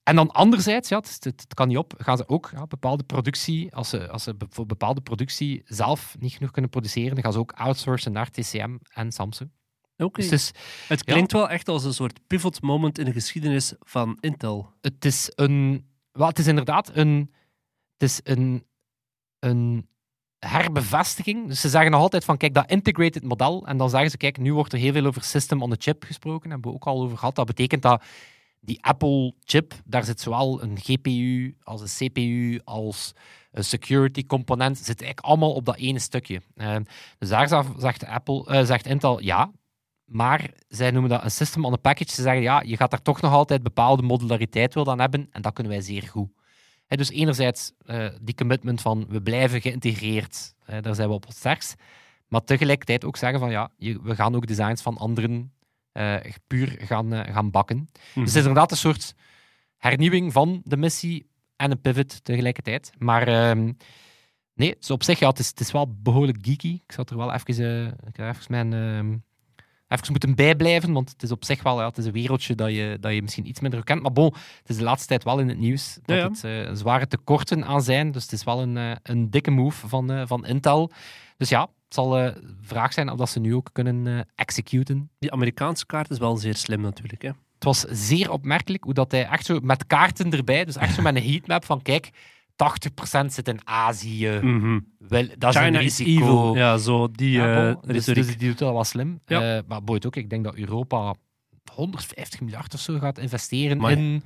en 0.03 0.15
dan 0.15 0.31
anderzijds, 0.31 0.89
ja, 0.89 0.97
het, 1.19 1.45
kan 1.53 1.67
niet 1.67 1.77
op, 1.77 1.93
gaan 1.97 2.17
ze 2.17 2.27
ook 2.27 2.49
ja, 2.53 2.67
bepaalde 2.67 3.03
productie, 3.03 3.75
als 3.75 3.89
ze, 3.89 4.09
als 4.09 4.23
ze 4.23 4.35
voor 4.49 4.65
bepaalde 4.65 5.01
productie 5.01 5.61
zelf 5.65 6.15
niet 6.19 6.33
genoeg 6.33 6.51
kunnen 6.51 6.71
produceren, 6.71 7.13
dan 7.13 7.23
gaan 7.23 7.33
ze 7.33 7.39
ook 7.39 7.51
outsourcen 7.51 8.11
naar 8.11 8.29
TCM 8.29 8.77
en 8.93 9.11
Samsung. 9.11 9.51
Oké. 9.97 10.21
Dus 10.21 10.29
het 10.29 10.39
is, 10.39 10.51
Het 10.87 11.03
klinkt 11.03 11.31
wel 11.31 11.49
echt 11.49 11.67
als 11.67 11.83
een 11.83 11.93
soort 11.93 12.19
pivot 12.27 12.61
moment 12.61 12.97
in 12.97 13.05
de 13.05 13.11
geschiedenis 13.11 13.73
van 13.79 14.17
Intel. 14.19 14.73
het 14.81 15.05
is 15.05 15.31
een. 15.35 15.85
Wel, 16.11 16.27
het 16.27 16.39
is 16.39 16.47
inderdaad 16.47 16.95
een. 16.95 17.33
Is 18.03 18.19
een. 18.23 18.65
Een 19.39 19.87
herbevestiging. 20.39 21.47
Dus 21.47 21.61
ze 21.61 21.69
zeggen 21.69 21.91
nog 21.91 22.01
altijd 22.01 22.25
van, 22.25 22.37
kijk, 22.37 22.53
dat 22.53 22.69
integrated 22.71 23.23
model. 23.23 23.67
En 23.67 23.77
dan 23.77 23.89
zeggen 23.89 24.09
ze, 24.09 24.17
kijk, 24.17 24.37
nu 24.37 24.53
wordt 24.53 24.73
er 24.73 24.79
heel 24.79 24.91
veel 24.93 25.05
over 25.05 25.23
system 25.23 25.61
on 25.61 25.71
a 25.71 25.75
chip 25.79 26.03
gesproken. 26.03 26.49
Hebben 26.49 26.69
we 26.69 26.75
ook 26.75 26.85
al 26.85 27.01
over 27.01 27.17
gehad. 27.17 27.35
Dat 27.35 27.45
betekent 27.45 27.81
dat 27.81 28.03
die 28.59 28.83
Apple-chip, 28.85 29.73
daar 29.85 30.03
zit 30.03 30.21
zowel 30.21 30.63
een 30.63 30.77
GPU 30.79 31.55
als 31.63 31.81
een 31.81 32.09
CPU 32.11 32.61
als 32.63 33.13
een 33.51 33.63
security 33.63 34.25
component, 34.25 34.77
zit 34.77 34.87
eigenlijk 35.01 35.19
allemaal 35.19 35.53
op 35.53 35.65
dat 35.65 35.77
ene 35.77 35.99
stukje. 35.99 36.41
Eh, 36.55 36.75
dus 37.17 37.29
daar 37.29 37.47
zegt- 37.77 38.05
Apple, 38.05 38.45
eh, 38.45 38.65
zegt 38.65 38.85
Intel, 38.85 39.21
ja, 39.21 39.51
maar 40.05 40.51
zij 40.67 40.91
noemen 40.91 41.09
dat 41.09 41.23
een 41.23 41.31
system 41.31 41.65
on 41.65 41.73
a 41.73 41.75
package. 41.75 42.11
Ze 42.11 42.21
zeggen, 42.21 42.41
ja, 42.41 42.61
je 42.61 42.77
gaat 42.77 42.91
daar 42.91 43.01
toch 43.01 43.21
nog 43.21 43.31
altijd 43.31 43.63
bepaalde 43.63 44.01
modulariteit 44.01 44.73
wil 44.73 44.83
dan 44.83 44.99
hebben, 44.99 45.27
en 45.31 45.41
dat 45.41 45.53
kunnen 45.53 45.71
wij 45.73 45.81
zeer 45.81 46.03
goed. 46.03 46.29
Dus 46.87 47.09
enerzijds 47.09 47.71
eh, 47.85 48.07
die 48.21 48.35
commitment 48.35 48.81
van 48.81 49.05
we 49.09 49.21
blijven 49.21 49.61
geïntegreerd, 49.61 50.53
daar 50.81 50.95
zijn 50.95 51.07
we 51.07 51.13
op 51.13 51.25
het 51.27 51.35
sterkst. 51.35 51.75
Maar 52.27 52.43
tegelijkertijd 52.43 53.05
ook 53.05 53.17
zeggen 53.17 53.39
van 53.39 53.51
ja, 53.51 53.71
je- 53.77 53.99
we 54.03 54.15
gaan 54.15 54.35
ook 54.35 54.47
designs 54.47 54.81
van 54.81 54.97
anderen 54.97 55.53
eh, 55.91 56.15
puur 56.47 56.75
gaan, 56.79 57.13
eh, 57.13 57.33
gaan 57.33 57.51
bakken. 57.51 57.77
Dus 57.93 58.13
het 58.15 58.27
is 58.27 58.35
inderdaad 58.35 58.71
een 58.71 58.77
soort 58.77 59.13
hernieuwing 59.77 60.31
van 60.33 60.61
de 60.63 60.77
missie 60.77 61.27
en 61.55 61.71
een 61.71 61.81
pivot 61.81 62.23
tegelijkertijd. 62.23 62.91
Maar 62.97 63.27
ehm, 63.27 63.71
nee, 64.53 64.75
dus 64.79 64.91
op 64.91 65.03
zich, 65.03 65.19
ja, 65.19 65.29
het, 65.29 65.39
is, 65.39 65.47
het 65.47 65.59
is 65.59 65.71
wel 65.71 65.95
behoorlijk 66.01 66.37
geeky. 66.41 66.79
Ik 66.83 66.91
zat 66.91 67.09
er 67.09 67.17
wel 67.17 67.33
even, 67.33 67.87
ik 68.07 68.15
heb 68.15 68.35
even 68.35 68.45
mijn... 68.67 69.23
even 69.93 70.11
moeten 70.11 70.35
bijblijven, 70.35 70.93
want 70.93 71.09
het 71.09 71.23
is 71.23 71.31
op 71.31 71.45
zich 71.45 71.63
wel 71.63 71.79
ja, 71.79 71.87
het 71.87 71.97
is 71.97 72.05
een 72.05 72.11
wereldje 72.11 72.55
dat 72.55 72.69
je, 72.71 72.97
dat 72.99 73.13
je 73.13 73.21
misschien 73.21 73.47
iets 73.47 73.59
minder 73.59 73.83
kent. 73.83 74.01
Maar 74.01 74.11
bon, 74.11 74.33
het 74.59 74.69
is 74.69 74.77
de 74.77 74.83
laatste 74.83 75.07
tijd 75.07 75.23
wel 75.23 75.39
in 75.39 75.49
het 75.49 75.57
nieuws 75.57 75.97
dat 76.05 76.15
Ja, 76.15 76.21
ja. 76.21 76.29
het 76.29 76.43
eh, 76.43 76.75
zware 76.75 77.07
tekorten 77.07 77.65
aan 77.65 77.81
zijn. 77.81 78.11
Dus 78.11 78.23
het 78.23 78.31
is 78.31 78.43
wel 78.43 78.61
een, 78.61 78.77
eh, 78.77 78.91
een 79.03 79.29
dikke 79.29 79.51
move 79.51 79.87
van, 79.87 80.11
eh, 80.11 80.21
van 80.25 80.45
Intel. 80.45 80.91
Dus 81.37 81.49
ja, 81.49 81.61
het 81.61 81.93
zal 81.93 82.09
de 82.09 82.55
vraag 82.61 82.93
zijn 82.93 83.09
of 83.09 83.17
dat 83.17 83.29
ze 83.29 83.39
nu 83.39 83.55
ook 83.55 83.69
kunnen 83.71 84.27
executen. 84.35 85.09
Die 85.19 85.31
Amerikaanse 85.31 85.85
kaart 85.85 86.09
is 86.09 86.17
wel 86.17 86.37
zeer 86.37 86.55
slim 86.55 86.81
natuurlijk. 86.81 87.21
Hè? 87.21 87.31
Het 87.53 87.63
was 87.63 87.79
zeer 88.07 88.31
opmerkelijk 88.31 88.83
hoe 88.83 88.93
dat 88.93 89.11
hij 89.11 89.25
echt 89.25 89.45
zo 89.45 89.59
met 89.61 89.87
kaarten 89.87 90.31
erbij, 90.31 90.65
dus 90.65 90.75
echt 90.75 90.95
zo 90.95 91.01
met 91.01 91.15
een 91.15 91.23
heatmap 91.23 91.65
van 91.65 91.81
kijk, 91.81 92.09
80% 93.23 93.25
zit 93.25 93.47
in 93.47 93.59
Azië. 93.67 94.29
Wel, 94.97 95.27
dat 95.37 95.53
is 95.55 95.59
China 95.61 95.79
een 95.79 95.85
is 95.85 95.97
risico. 95.97 96.23
evil. 96.25 96.55
Ja, 96.55 96.77
zo 96.77 97.11
die 97.11 97.31
Ja, 97.31 97.69
eh 97.69 97.75
dus, 97.81 98.05
dus 98.05 98.37
die 98.37 98.47
doet 98.47 98.57
dat 98.57 98.73
wel 98.73 98.83
slim. 98.83 99.19
Ja. 99.25 99.57
Eh, 99.57 99.63
maar 99.67 99.83
boeit 99.83 100.05
ook, 100.05 100.15
ik 100.15 100.29
denk 100.29 100.43
dat 100.43 100.55
Europa 100.55 101.15
150 101.73 102.41
miljard 102.41 102.73
of 102.73 102.79
zo 102.79 102.99
gaat 102.99 103.17
investeren 103.17 103.77
Amai. 103.77 103.95
in, 103.95 104.23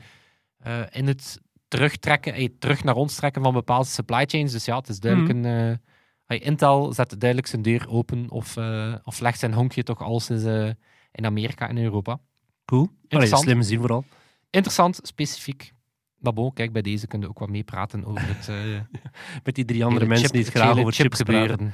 eh, 0.57 0.79
in 0.91 1.07
het 1.07 1.41
terugtrekken, 1.67 2.59
terug 2.59 2.83
naar 2.83 2.95
ons 2.95 3.15
trekken 3.15 3.41
van 3.43 3.53
bepaalde 3.53 3.87
supply 3.87 4.25
chains. 4.25 4.51
Dus 4.51 4.65
ja, 4.65 4.77
het 4.77 4.89
is 4.89 4.99
duidelijk 4.99 5.33
Mhm. 5.33 5.45
een... 5.45 5.79
hey, 6.25 6.39
Intel 6.39 6.93
zet 6.93 7.15
duidelijk 7.19 7.49
zijn 7.49 7.61
deur 7.61 7.89
open 7.89 8.29
of, 8.29 8.57
of 9.03 9.19
legt 9.19 9.39
zijn 9.39 9.53
honkje 9.53 9.83
toch 9.83 10.01
alles 10.01 10.29
eh, 10.29 10.69
in 11.11 11.25
Amerika 11.25 11.69
en 11.69 11.77
Europa. 11.77 12.19
Cool. 12.65 12.81
Allee, 12.81 12.97
Interessant. 13.07 13.43
slim 13.43 13.61
zien 13.61 13.79
vooral. 13.79 14.03
Interessant, 14.49 14.99
specifiek. 15.03 15.73
Maar 16.17 16.33
bon, 16.33 16.53
kijk, 16.53 16.71
bij 16.71 16.81
deze 16.81 17.07
kunnen 17.07 17.27
we 17.27 17.33
ook 17.33 17.39
wat 17.39 17.49
meepraten 17.49 18.05
over 18.05 18.27
het... 18.27 18.47
eh, 18.49 19.01
Met 19.43 19.55
die 19.55 19.65
drie 19.65 19.85
andere 19.85 20.05
mensen 20.05 20.25
chip- 20.25 20.35
die 20.35 20.43
het 20.45 20.53
graag 20.53 20.77
over 20.77 20.93
chips 20.93 21.21
praten. 21.21 21.35
chipgebeuren. 21.35 21.73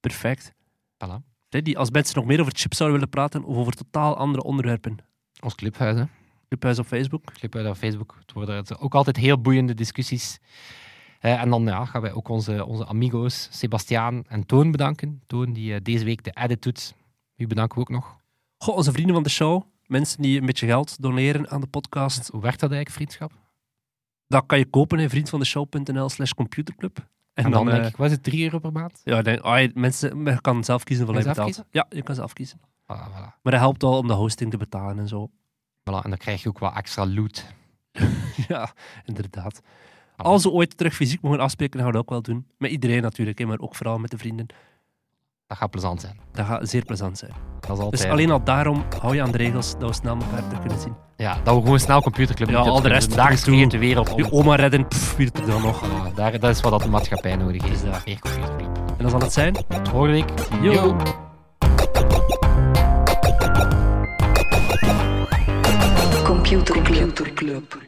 Perfect. 0.00 0.52
Voilà. 1.04 1.30
Die, 1.48 1.78
als 1.78 1.90
mensen 1.90 2.16
nog 2.16 2.24
meer 2.24 2.40
over 2.40 2.52
chips 2.56 2.76
zouden 2.76 2.98
willen 2.98 3.14
praten 3.14 3.44
of 3.44 3.56
over 3.56 3.72
totaal 3.72 4.16
andere 4.16 4.42
onderwerpen. 4.42 4.96
Ons 5.40 5.54
clubhuis, 5.54 5.96
hè. 5.98 6.04
Clubhuis 6.48 6.78
op 6.78 6.86
Facebook. 6.86 7.32
Clubhuis 7.32 7.66
op 7.68 7.76
Facebook. 7.76 8.16
Het 8.20 8.32
worden 8.32 8.78
ook 8.80 8.94
altijd 8.94 9.16
heel 9.16 9.40
boeiende 9.40 9.74
discussies. 9.74 10.38
Eh, 11.20 11.40
en 11.40 11.50
dan 11.50 11.64
ja, 11.64 11.84
gaan 11.84 12.02
wij 12.02 12.12
ook 12.12 12.28
onze, 12.28 12.64
onze 12.66 12.86
amigo's, 12.86 13.48
Sebastiaan 13.50 14.24
en 14.28 14.46
Toon 14.46 14.70
bedanken. 14.70 15.22
Toon 15.26 15.52
die 15.52 15.74
eh, 15.74 15.80
deze 15.82 16.04
week 16.04 16.24
de 16.24 16.30
edit 16.42 16.62
doet. 16.62 16.94
U 17.36 17.46
bedanken 17.46 17.74
we 17.74 17.80
ook 17.80 17.90
nog. 17.90 18.16
Goh, 18.58 18.76
onze 18.76 18.92
vrienden 18.92 19.14
van 19.14 19.22
de 19.22 19.28
show. 19.30 19.62
Mensen 19.86 20.22
die 20.22 20.40
een 20.40 20.46
beetje 20.46 20.66
geld 20.66 21.02
doneren 21.02 21.50
aan 21.50 21.60
de 21.60 21.66
podcast, 21.66 22.28
Hoe 22.28 22.40
werkt 22.40 22.60
dat 22.60 22.70
eigenlijk, 22.70 22.90
vriendschap? 22.96 23.32
Dat 24.32 24.46
kan 24.46 24.58
je 24.58 24.64
kopen 24.66 24.98
in 24.98 25.10
vriendvandeshow.nl 25.10 26.08
slash 26.08 26.30
computerclub. 26.32 26.98
En, 27.34 27.50
dan, 27.50 27.68
eh, 27.68 27.74
denk 27.74 27.86
ik, 27.86 27.96
wat 27.96 28.06
is 28.06 28.12
het, 28.12 28.22
3 28.22 28.42
euro 28.44 28.58
per 28.58 28.72
maand? 28.72 29.00
ja, 29.04 29.22
dan, 29.22 29.42
ah, 29.42 29.60
je- 29.60 29.70
mensen, 29.74 30.24
je 30.24 30.40
kan 30.40 30.64
zelf 30.64 30.84
kiezen 30.84 31.06
wat 31.06 31.14
je. 31.24 31.64
Ja, 31.70 31.86
je 31.88 32.02
kan 32.02 32.14
zelf 32.14 32.32
kiezen. 32.32 32.60
Ah, 32.86 33.06
voilà. 33.08 33.40
Maar 33.42 33.52
dat 33.52 33.60
helpt 33.60 33.82
wel 33.82 33.98
om 33.98 34.06
de 34.06 34.12
hosting 34.12 34.50
te 34.50 34.56
betalen 34.56 34.98
en 34.98 35.08
zo. 35.08 35.30
Voilà, 35.80 36.02
en 36.04 36.10
dan 36.10 36.16
krijg 36.16 36.42
je 36.42 36.48
ook 36.48 36.58
wat 36.58 36.76
extra 36.76 37.06
loot. 37.06 37.44
ja, 38.48 38.72
inderdaad. 39.04 39.60
Ah. 40.16 40.26
Als 40.26 40.42
we 40.42 40.50
ooit 40.50 40.76
terug 40.76 40.94
fysiek 40.94 41.20
mogen 41.22 41.40
afspreken, 41.40 41.76
dan 41.78 41.82
gaan 41.82 41.90
we 41.92 41.96
dat 42.04 42.06
ook 42.06 42.24
wel 42.24 42.34
doen. 42.34 42.46
Met 42.58 42.70
iedereen 42.70 43.02
natuurlijk, 43.02 43.38
hè, 43.38 43.46
maar 43.46 43.58
ook 43.58 43.74
vooral 43.74 43.98
met 43.98 44.10
de 44.10 44.18
vrienden. 44.18 44.46
Dat 45.52 45.60
gaat 45.60 45.70
plezant 45.70 46.00
zijn. 46.00 46.16
Dat 46.32 46.46
gaat 46.46 46.68
zeer 46.68 46.84
plezant 46.84 47.18
zijn. 47.18 47.32
Dat 47.60 47.70
is 47.70 47.82
altijd... 47.82 48.02
Dus 48.02 48.10
alleen 48.10 48.30
al 48.30 48.44
daarom 48.44 48.84
hou 49.00 49.14
je 49.14 49.22
aan 49.22 49.30
de 49.30 49.36
regels 49.36 49.72
dat 49.78 49.88
we 49.88 49.94
snel 49.94 50.14
elkaar 50.14 50.46
terug 50.46 50.60
kunnen 50.60 50.80
zien. 50.80 50.94
Ja, 51.16 51.36
dat 51.44 51.54
we 51.54 51.60
gewoon 51.60 51.78
snel 51.78 52.02
computerclub 52.02 52.48
Ja, 52.48 52.58
al 52.58 52.80
de 52.80 52.88
rest. 52.88 53.14
Daar 53.14 53.40
toe. 53.40 53.66
de 53.66 53.78
wereld 53.78 54.10
om. 54.12 54.18
Je 54.18 54.32
oma 54.32 54.54
redden, 54.54 54.88
pff, 54.88 55.16
wie 55.16 55.30
doet 55.30 55.42
er 55.42 55.50
dan 55.50 55.62
nog? 55.62 55.82
Daar, 56.14 56.38
dat 56.38 56.50
is 56.50 56.60
wat 56.60 56.72
dat 56.72 56.82
de 56.82 56.88
maatschappij 56.88 57.36
nodig 57.36 57.62
heeft. 57.62 57.74
Is 57.74 57.90
dat. 57.90 58.04
Meer 58.06 58.18
computerclub. 58.18 58.76
En 58.76 58.94
dan 58.98 59.10
zal 59.10 59.20
het 59.20 59.32
zijn. 59.32 59.56
Volgende 59.90 60.12
week. 60.12 60.30
Yo. 60.62 60.96
Computer 66.24 66.82
Club. 67.34 67.80